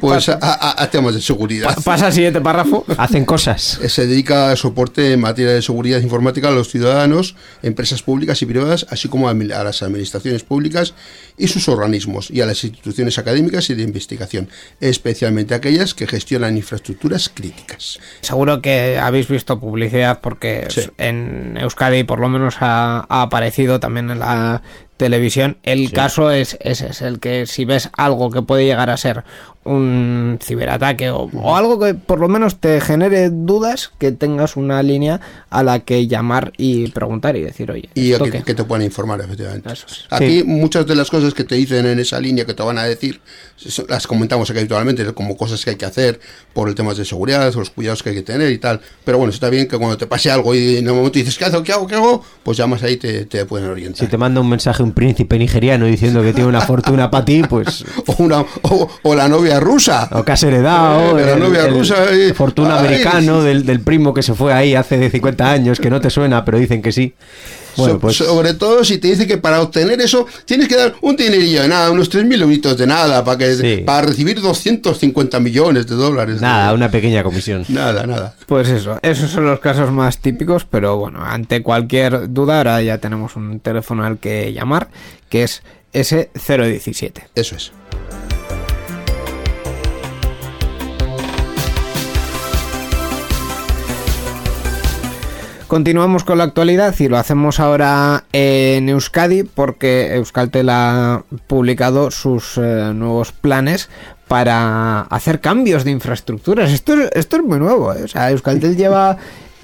[0.01, 1.74] Pues a, a- a temas de seguridad.
[1.74, 2.84] Pa- Pasa al siguiente párrafo.
[2.97, 3.80] Hacen cosas.
[3.82, 8.41] Eh, Se dedica a soporte en materia de seguridad informática a los ciudadanos, empresas públicas
[8.43, 10.95] y privadas, así como a, a las administraciones públicas
[11.36, 14.49] y sus organismos, y a las instituciones académicas y de investigación,
[14.80, 17.99] especialmente aquellas que gestionan infraestructuras críticas.
[18.20, 20.82] Seguro que habéis visto publicidad porque Sí.
[20.99, 24.62] en Euskadi por lo menos ha, ha aparecido también en la
[25.01, 25.57] televisión.
[25.62, 29.24] El caso es ese, es el que si ves algo que puede llegar a ser
[29.64, 34.82] un ciberataque o, o algo que por lo menos te genere dudas, que tengas una
[34.82, 35.20] línea
[35.51, 38.84] a la que llamar y preguntar y decir, oye, Y a ¿esto que, te puedan
[38.84, 39.70] informar, efectivamente.
[39.72, 40.07] Es.
[40.11, 42.84] Aquí muchas de las cosas que te dicen en esa línea que te van a
[42.84, 43.20] decir,
[43.88, 46.20] las comentamos aquí habitualmente, como cosas que hay que hacer
[46.55, 48.80] por el tema de seguridad, los cuidados que hay que tener y tal.
[49.05, 51.44] Pero bueno, está bien que cuando te pase algo y en un momento dices, ¿qué
[51.44, 51.62] hago?
[51.62, 51.86] ¿Qué hago?
[51.86, 52.24] ¿Qué hago?
[52.42, 53.98] Pues llamas ahí y te, te pueden orientar.
[53.98, 57.43] Si te manda un mensaje un príncipe nigeriano diciendo que tiene una fortuna para ti,
[57.43, 57.84] pues.
[58.07, 60.09] o, una, o, o la novia rusa.
[60.12, 61.18] O que has heredado.
[61.18, 62.32] Eh, la novia rusa, eh.
[62.34, 65.91] Fortuna Ay, americano del, del primo que se fue ahí hace de 50 años, que
[65.91, 67.14] no te suena, pero dicen que sí.
[67.80, 68.16] Bueno, So- pues.
[68.16, 71.68] Sobre todo si te dice que para obtener eso tienes que dar un dinerillo de
[71.68, 73.82] nada, unos 3.000 euritos de nada, para, que, Sí.
[73.84, 76.40] para recibir 250 millones de dólares.
[76.40, 77.64] Nada, una pequeña comisión.
[77.68, 78.34] Nada, nada.
[78.46, 82.98] Pues eso, esos son los casos más típicos, pero bueno, ante cualquier duda ahora ya
[82.98, 84.88] tenemos un teléfono al que llamar,
[85.28, 85.62] que es
[85.92, 87.22] S017.
[87.34, 87.72] Eso es.
[95.70, 102.58] Continuamos con la actualidad y lo hacemos ahora en Euskadi porque Euskaltel ha publicado sus
[102.58, 103.88] eh, nuevos planes
[104.26, 106.72] para hacer cambios de infraestructuras.
[106.72, 107.94] Esto es, muy nuevo.
[107.94, 108.02] ¿eh?
[108.02, 109.16] O sea, Euskaltel lleva...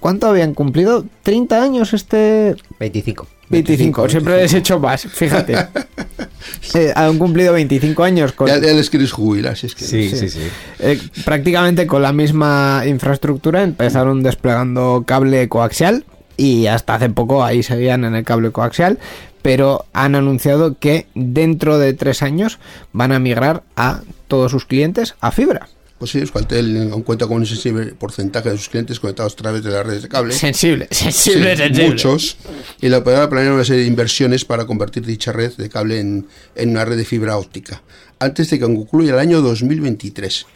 [0.07, 1.04] ¿Cuánto habían cumplido?
[1.24, 2.54] ¿30 años este...?
[2.78, 3.26] 25.
[3.48, 4.09] 25.
[4.09, 5.57] Siempre les he hecho más, fíjate.
[6.74, 8.46] Eh, han cumplido 25 años con...
[8.46, 9.84] Ya, ya les quieres jubilar, si es que.
[9.84, 10.40] Sí, sí, sí.
[10.78, 16.04] Eh, prácticamente con la misma infraestructura empezaron desplegando cable coaxial
[16.36, 18.98] y hasta hace poco ahí seguían en el cable coaxial,
[19.42, 22.61] pero han anunciado que dentro de tres años
[22.92, 25.68] van a migrar a todos sus clientes a fibra.
[25.99, 29.36] Pues sí, Euskaltel eh, aún cuenta con un sensible porcentaje de sus clientes conectados a
[29.36, 30.34] través de las redes de cable.
[30.34, 31.88] Sensible, Sí, sensible, sensible.
[31.88, 32.36] muchos.
[32.82, 36.26] Y la operadora planea una serie de inversiones para convertir dicha red de cable en,
[36.55, 37.82] en una red de fibra óptica.
[38.18, 40.47] Antes de que concluya el año 2023.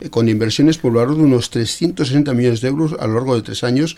[0.00, 3.42] eh, Con inversiones por valor de unos 360 millones de euros a lo largo de
[3.42, 3.96] tres años.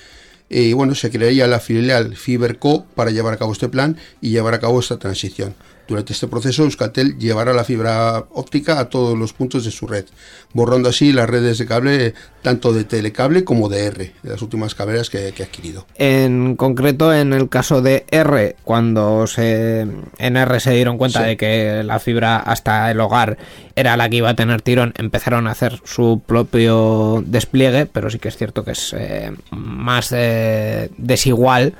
[0.50, 4.30] eh, Y bueno, se crearía la filial Fiberco para llevar a cabo este plan y
[4.30, 5.54] llevar a cabo esta transición.
[5.88, 10.04] Durante este proceso, Euskaltel llevará la fibra óptica a todos los puntos de su red,
[10.52, 14.74] borrando así las redes de cable tanto de telecable como de R, de las últimas
[14.74, 15.86] cableras que, que ha adquirido.
[15.96, 19.80] En concreto, en el caso de R, cuando se,
[20.18, 21.26] en R se dieron cuenta Sí.
[21.26, 23.38] de que la fibra hasta el hogar
[23.74, 28.18] era la que iba a tener tirón, empezaron a hacer su propio despliegue, pero sí
[28.18, 31.74] que es cierto que es eh, más eh, desigual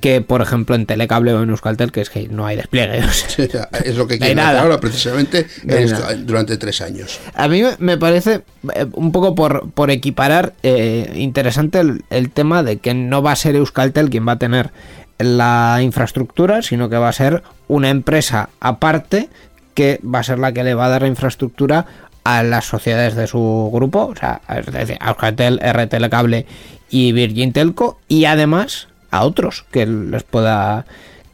[0.00, 2.98] que, por ejemplo, en Telecable o en Euskaltel, que es que no hay despliegue.
[3.04, 3.45] o sea.
[3.84, 7.18] Es lo que quieren hacer ahora, precisamente, en durante tres años.
[7.34, 8.42] A mí me- parece
[8.74, 13.32] eh, un poco por, por equiparar eh, interesante el, el tema de que no va
[13.32, 14.70] a ser Euskaltel quien va a tener
[15.18, 19.28] la infraestructura, sino que va a ser una empresa aparte
[19.74, 21.86] que va a ser la que le va a dar la infraestructura
[22.24, 26.44] a las sociedades de su grupo, o sea, es decir, a Euskaltel, R Telecable
[26.90, 30.86] y Virgin Telco, y además a otros que les pueda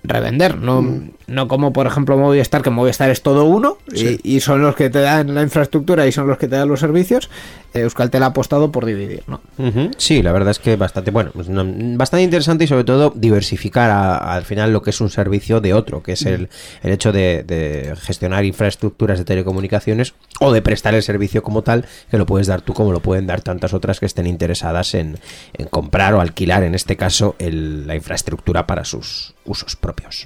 [0.05, 4.18] revender, no, no como por ejemplo Movistar, que Movistar es todo uno Sí.
[4.22, 6.68] y, y son los que te dan la infraestructura y son los que te dan
[6.68, 7.30] los servicios,
[7.75, 9.41] Euskaltel ha apostado por dividir, ¿no?
[9.97, 11.64] Sí, la verdad es que bastante bueno, pues, no,
[11.97, 15.73] bastante interesante y sobre todo diversificar a- al final lo que es un servicio de
[15.75, 16.49] otro, que es el,
[16.83, 21.87] el hecho de, de gestionar infraestructuras de telecomunicaciones o de prestar el servicio como tal,
[22.11, 25.18] que lo puedes dar tú como lo pueden dar tantas otras que estén interesadas en,
[25.55, 30.25] en comprar o alquilar, en este caso, el- la infraestructura para sus usos propios.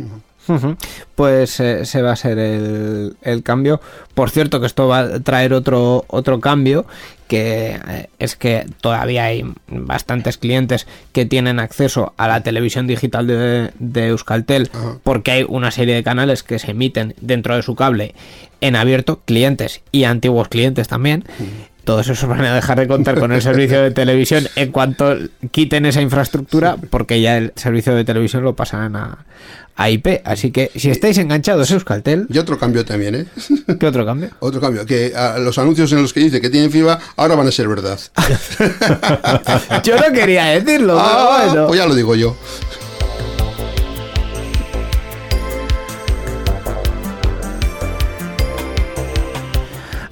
[1.15, 3.81] Pues eh, ese va a ser el, el cambio.
[4.15, 6.87] Por cierto, que esto va a traer otro, otro cambio,
[7.29, 13.27] que eh, es que todavía hay bastantes clientes que tienen acceso a la televisión digital
[13.27, 14.99] de, de Euskaltel, Ajá.
[15.03, 18.15] porque hay una serie de canales que se emiten dentro de su cable
[18.61, 21.25] en abierto, clientes y antiguos clientes también.
[21.85, 25.17] Todos esos van a dejar de contar con el servicio de televisión en cuanto
[25.53, 29.19] quiten esa infraestructura, porque ya el servicio de televisión lo pasarán a,
[29.77, 30.23] a IP.
[30.25, 33.27] Así que si estáis enganchados a Euskaltel, Y otro cambio también, ¿eh?
[33.79, 34.31] ¿qué otro cambio?
[34.41, 37.47] Otro cambio, que ah, los anuncios en los que dice que tienen fibra ahora van
[37.49, 37.99] a ser verdad.
[39.85, 41.67] Yo no quería decirlo, Ah, pero bueno.
[41.69, 42.37] Pues ya lo digo yo.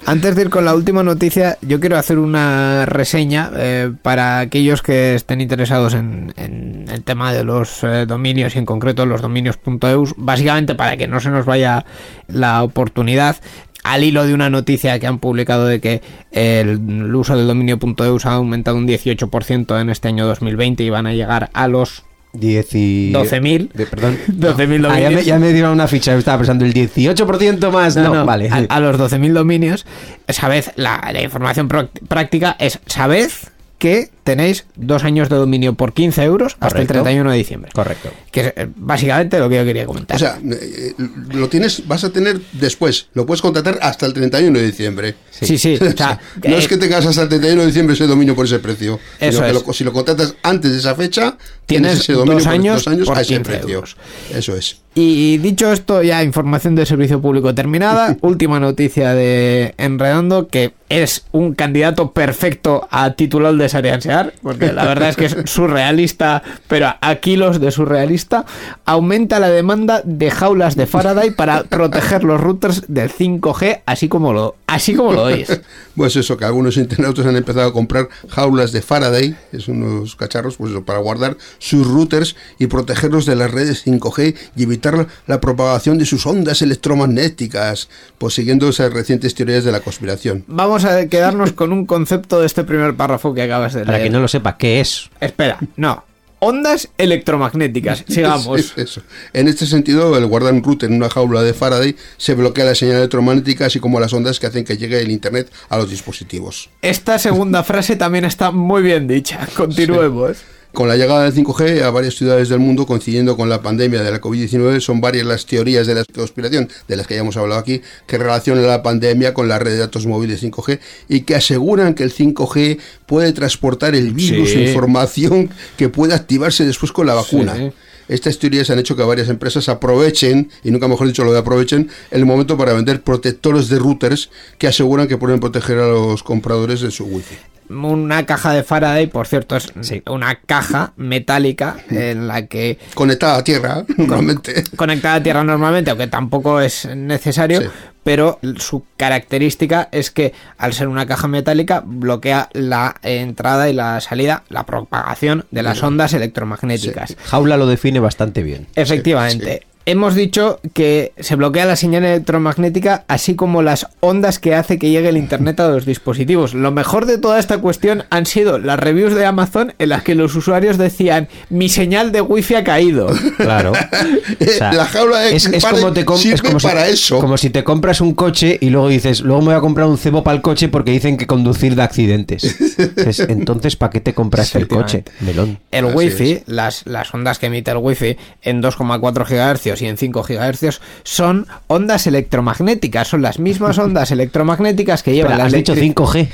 [0.07, 4.83] Antes de ir con la última noticia, yo quiero hacer una reseña eh, para aquellos
[4.83, 10.13] que estén interesados en, el tema de los eh, dominios y en concreto los dominios.eus,
[10.15, 11.85] básicamente para que no se nos vaya
[12.27, 13.37] la oportunidad.
[13.83, 16.01] Al hilo de una noticia que han publicado de que
[16.31, 21.13] el, uso del dominio.eus ha aumentado un 18% en este año 2020 y van a
[21.13, 23.11] llegar a los 10 y...
[23.13, 23.71] 12.000.
[23.73, 24.17] de- Perdón.
[24.27, 25.25] 12.000 Ah, ya, me, dominios.
[25.25, 27.95] ya me dieron una ficha, estaba pensando el 18% más.
[27.95, 28.49] No, No, no, vale.
[28.49, 29.85] A, a los 12.000 dominios,
[30.29, 31.67] sabed, la, la información
[32.07, 33.29] práctica es, sabed
[33.77, 36.93] que tenéis dos años de dominio por 15 euros hasta el Correcto.
[37.03, 37.71] 31 de diciembre.
[37.75, 38.09] Correcto.
[38.31, 40.15] Que es eh, básicamente lo que yo quería comentar.
[40.15, 40.93] O sea, eh,
[41.33, 45.15] lo tienes, vas a tener después, lo puedes contratar hasta el 31 de diciembre.
[45.29, 45.75] sí, sí.
[45.81, 48.45] o sea, no es eh, que tengas hasta el 31 de diciembre ese dominio por
[48.45, 48.97] ese precio.
[49.19, 49.67] Eso sino que es.
[49.67, 52.87] lo- si lo contratas antes de esa fecha, Tienes ese dominio dos por años dos
[52.87, 53.75] años por a ese 15 precio.
[53.75, 53.97] euros.
[54.33, 54.77] Eso es.
[54.97, 58.15] Y dicho esto, ya información de servicio público terminada.
[58.21, 64.85] Última noticia de Enredando, que es un candidato perfecto a titular de Sareansear, porque la
[64.85, 68.45] verdad es que es surrealista, pero a kilos de surrealista.
[68.85, 74.31] Aumenta la demanda de jaulas de Faraday para proteger los routers del 5G, así como
[74.31, 75.59] lo, así como lo oís.
[75.97, 80.55] Pues eso, que algunos internautas han empezado a comprar jaulas de Faraday, es unos cacharros,
[80.55, 85.41] pues eso, para guardar sus routers y protegerlos de las redes 5G y evitar la
[85.41, 90.43] propagación de sus ondas electromagnéticas, pues siguiendo esas recientes teorías de la conspiración.
[90.47, 93.87] Vamos a quedarnos con un concepto de este primer párrafo que acabas de leer.
[93.87, 95.09] Para quien no lo sepa, ¿qué es?
[95.19, 96.03] Espera, no.
[96.39, 98.03] Ondas electromagnéticas.
[98.07, 98.59] Sigamos.
[98.59, 99.01] Es- es eso.
[99.33, 102.75] En este sentido, el guardar un router en una jaula de Faraday se bloquea la
[102.75, 106.69] señal electromagnética, así como las ondas que hacen que llegue el Internet a los dispositivos.
[106.81, 109.47] Esta segunda frase también está muy bien dicha.
[109.55, 110.37] Continuemos.
[110.75, 114.11] Con la llegada del 5G a varias ciudades del mundo, coincidiendo con la pandemia de
[114.11, 117.61] la COVID-19, son varias las teorías de la conspiración, de las que ya hemos hablado
[117.61, 121.93] aquí, que relacionan la pandemia con la red de datos móviles 5G y que aseguran
[121.93, 124.57] que el 5G puede transportar el virus Sí.
[124.57, 127.55] e información que puede activarse después con la vacuna.
[127.55, 127.71] Sí.
[128.09, 131.89] Estas teorías han hecho que varias empresas aprovechen, y nunca mejor dicho lo de aprovechen,
[132.11, 136.81] el momento para vender protectores de routers que aseguran que pueden proteger a los compradores
[136.81, 137.37] de su wifi.
[137.69, 139.73] Una caja de Faraday, por cierto, es
[140.07, 144.63] una caja metálica en la que Conectada a tierra, normalmente.
[144.75, 147.67] conectada a tierra normalmente, aunque tampoco es necesario, Sí.
[148.03, 153.99] pero su característica es que al ser una caja metálica bloquea la entrada y la
[154.01, 157.15] salida, la propagación de las ondas electromagnéticas.
[157.25, 158.67] Jaula lo define bastante bien.
[158.75, 159.63] Efectivamente.
[159.85, 164.89] Hemos dicho que se bloquea la señal electromagnética, así como las ondas que hace que
[164.89, 166.53] llegue el internet a los dispositivos.
[166.53, 170.15] Lo mejor de toda esta cuestión han sido las reviews de Amazon en las que
[170.15, 173.07] los usuarios decían mi señal de wifi ha caído.
[173.37, 173.73] Claro.
[173.73, 177.19] O sea, la jaula de es, es para- como, te es como si- para eso.
[177.19, 179.97] como si te compras un coche y luego dices, luego me voy a comprar un
[179.97, 182.55] cebo para el coche porque dicen que conducir da accidentes.
[183.29, 185.03] Entonces, ¿para qué te compraste el coche?
[185.19, 185.59] Melón.
[185.71, 189.97] El Así wifi, las, las ondas que emite el wifi en 2,4 GHz y en
[189.97, 195.73] 5 GHz son ondas electromagnéticas, son las mismas ondas electromagnéticas que llevan las has dicho
[195.73, 196.27] electric- 5G.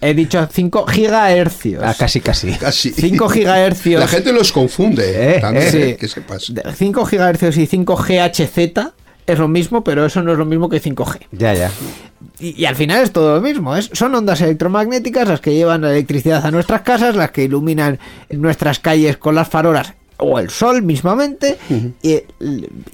[0.00, 1.78] He dicho 5 GHz.
[1.82, 2.52] Ah, casi, casi.
[2.52, 2.90] Casi.
[2.92, 3.86] 5 GHz.
[3.98, 5.36] La gente los confunde.
[5.36, 5.76] Eh, también, Sí.
[5.82, 6.54] eh, que sepas.
[6.54, 8.92] De 5 GHz y 5 GHz
[9.26, 11.26] es lo mismo, pero eso no es lo mismo que 5G.
[11.32, 11.70] Ya, ya.
[12.38, 13.74] Y, y al final es todo lo mismo.
[13.76, 17.98] Es, son ondas electromagnéticas las que llevan la electricidad a nuestras casas, las que iluminan
[18.30, 21.58] nuestras calles con las farolas o el sol mismamente.
[22.02, 22.20] y,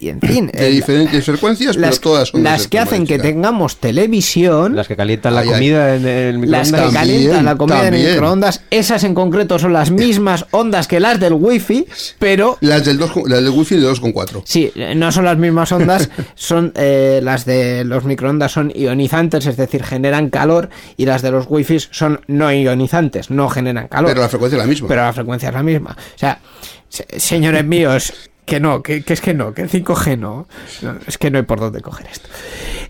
[0.01, 0.47] y en fin.
[0.53, 4.75] De el- diferentes frecuencias, las, pero todas son las que hacen que tengamos televisión.
[4.75, 5.55] Las que calientan la Ay, ay.
[5.55, 6.73] comida en el Las que microondas.
[6.73, 8.13] También, calientan la comida en el también.
[8.13, 11.87] microondas, esas en concreto son las mismas ondas que las del wifi,
[12.19, 14.43] pero Las del, dos, las del wifi de 2,4.
[14.45, 19.57] Sí, no son las mismas ondas, son eh, las de los microondas son ionizantes, es
[19.57, 24.11] decir, generan calor, y las de los wifi son no ionizantes, no generan calor.
[24.11, 24.89] Pero la frecuencia es la misma.
[24.89, 25.97] Pero la frecuencia es la misma.
[25.99, 26.41] O sea,
[26.89, 28.13] se- señores míos,
[28.45, 30.49] que no, que, que es que no, que 5G no.
[30.83, 32.29] No, Es que no hay por dónde coger esto.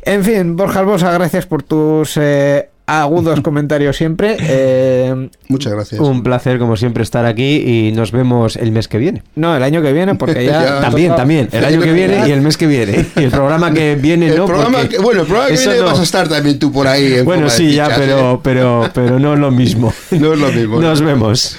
[0.03, 4.37] En fin, Borja Albosa, gracias por tus eh, agudos comentarios siempre.
[4.41, 6.01] Eh, Muchas gracias.
[6.01, 7.57] Un placer, como siempre, estar aquí
[7.89, 9.25] y nos vemos el mes que viene.
[9.35, 10.63] no, el año que viene, porque ya.
[10.63, 10.81] Ya.
[10.81, 11.49] También, también.
[11.51, 13.05] El año que viene y el mes que viene.
[13.17, 14.47] Y el programa que viene, el no.
[14.47, 15.87] programa que, bueno, el programa que viene no.
[15.87, 17.15] vas a estar también tú por ahí.
[17.15, 18.41] en Bueno, sí, ya, fichas, pero, ¿eh?
[18.45, 19.93] pero, pero no es lo mismo.
[20.13, 20.81] No es lo mismo.
[20.81, 21.59] Nos vemos.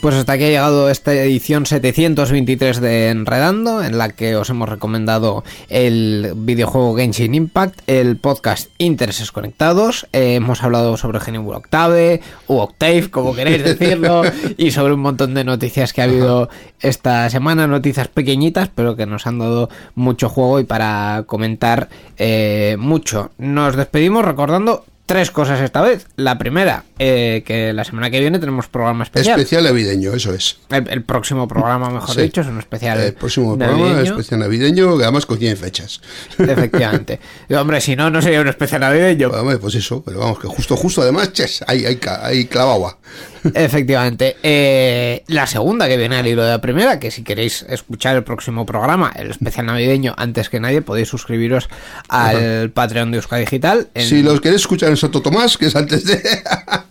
[0.00, 4.68] Pues hasta aquí ha llegado esta edición 723 de Enredando, en la que os hemos
[4.68, 12.20] recomendado el videojuego Genshin Impact, el podcast Intereses Conectados, eh, hemos hablado sobre Genibur Octave,
[12.46, 14.22] o Octave, como queréis decirlo,
[14.56, 19.04] y sobre un montón de noticias que ha habido esta semana, noticias pequeñitas, pero que
[19.04, 21.88] nos han dado mucho juego y para comentar
[22.18, 23.32] eh, mucho.
[23.36, 26.06] Nos despedimos recordando tres cosas esta vez.
[26.16, 29.40] La primera, eh, que la semana que viene tenemos programa especial.
[29.40, 30.58] Especial navideño, eso es.
[30.70, 32.20] El, el próximo programa, mejor Sí.
[32.20, 33.00] dicho, es un especial.
[33.00, 34.10] El próximo programa navideño.
[34.12, 36.02] especial navideño, que además coinciden fechas.
[36.38, 37.18] Efectivamente.
[37.58, 39.28] Hombre, si no, no sería un especial navideño.
[39.30, 41.64] Hombre, pues eso, pero vamos, que justo, justo además, ches,
[42.00, 42.98] ca- ahí clavaba.
[43.54, 44.36] Efectivamente.
[44.42, 48.24] Eh, la segunda que viene al hilo de la primera, que si queréis escuchar el
[48.24, 51.68] próximo programa, el especial navideño, antes que nadie, podéis suscribiros
[52.08, 53.88] al Patreon de Euska Digital.
[53.94, 56.20] en- Si los queréis escuchar en Santo Tomás, que es antes de.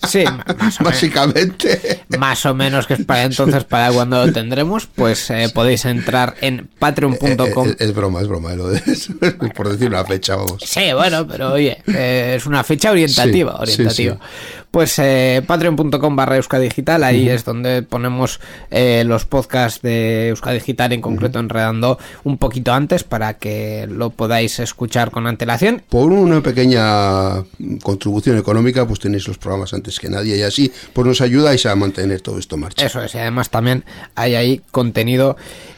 [0.07, 0.79] Sí, más o menos.
[0.79, 2.03] Básicamente.
[2.17, 6.35] más o menos que es para entonces, para cuando lo tendremos, pues eh, podéis entrar
[6.41, 7.67] en patreon.com.
[7.67, 8.79] Eh, eh, es, broma, es broma, lo de,
[9.55, 10.61] por decir una fecha, vamos.
[10.65, 14.15] Sí, bueno, pero oye, eh, es una fecha orientativa, Sí, sí, orientativa.
[14.15, 14.66] sí.
[14.77, 21.01] Pues eh, patreon.com barra Euskadigital, ahí es donde ponemos eh, los podcasts de Euskadigital, en
[21.01, 25.81] concreto enredando un poquito antes para que lo podáis escuchar con antelación.
[25.89, 27.43] Por una pequeña
[27.81, 31.75] contribución económica, pues tenéis los programas antes que nadie y así, pues nos ayudáis a
[31.75, 32.85] mantener todo esto en marcha.
[32.85, 35.37] Eso es, y además también hay ahí contenido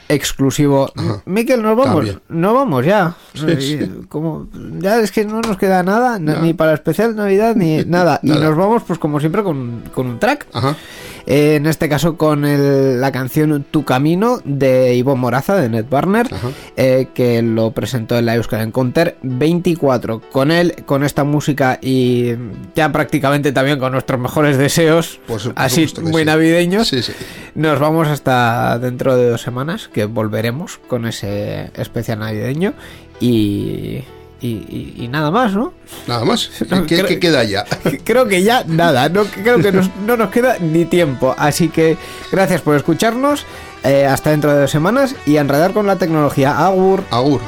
[0.09, 0.91] exclusivo.
[1.25, 2.19] Miquel, nos vamos, También.
[2.29, 3.15] no vamos ya.
[3.33, 3.79] Sí, sí.
[4.09, 4.47] Como,
[4.79, 6.41] ya es que no nos queda nada, No.
[6.41, 8.19] ni para especial Navidad, ni nada.
[8.23, 10.47] Y nos vamos, pues como siempre, con, con un track.
[10.51, 10.75] Ajá.
[11.27, 15.85] Eh, en este caso con el- la canción Tu Camino de Ivo Moraza de Ned
[15.87, 16.27] Barner,
[16.75, 20.21] eh, que lo presentó en la Euskal Encounter 24.
[20.31, 22.33] Con él, con esta música y
[22.75, 26.25] ya prácticamente también con nuestros mejores deseos, por así que muy sí.
[26.25, 26.91] navideños,
[27.53, 32.73] nos vamos hasta dentro de dos semanas, que volveremos con ese especial navideño.
[33.19, 34.03] Y,
[34.41, 35.73] y, y- y nada más, ¿no?
[36.07, 36.49] Nada más.
[36.69, 37.65] No, ¿Qué, creo- qué queda ya?
[38.05, 41.35] Creo que ya nada, no, creo que nos- no nos queda ni tiempo.
[41.37, 41.97] Así que
[42.31, 43.45] gracias por escucharnos.
[43.83, 46.65] eh, hasta dentro de dos semanas y a enredar con la tecnología.
[46.65, 47.03] Agur.
[47.11, 47.39] Agur.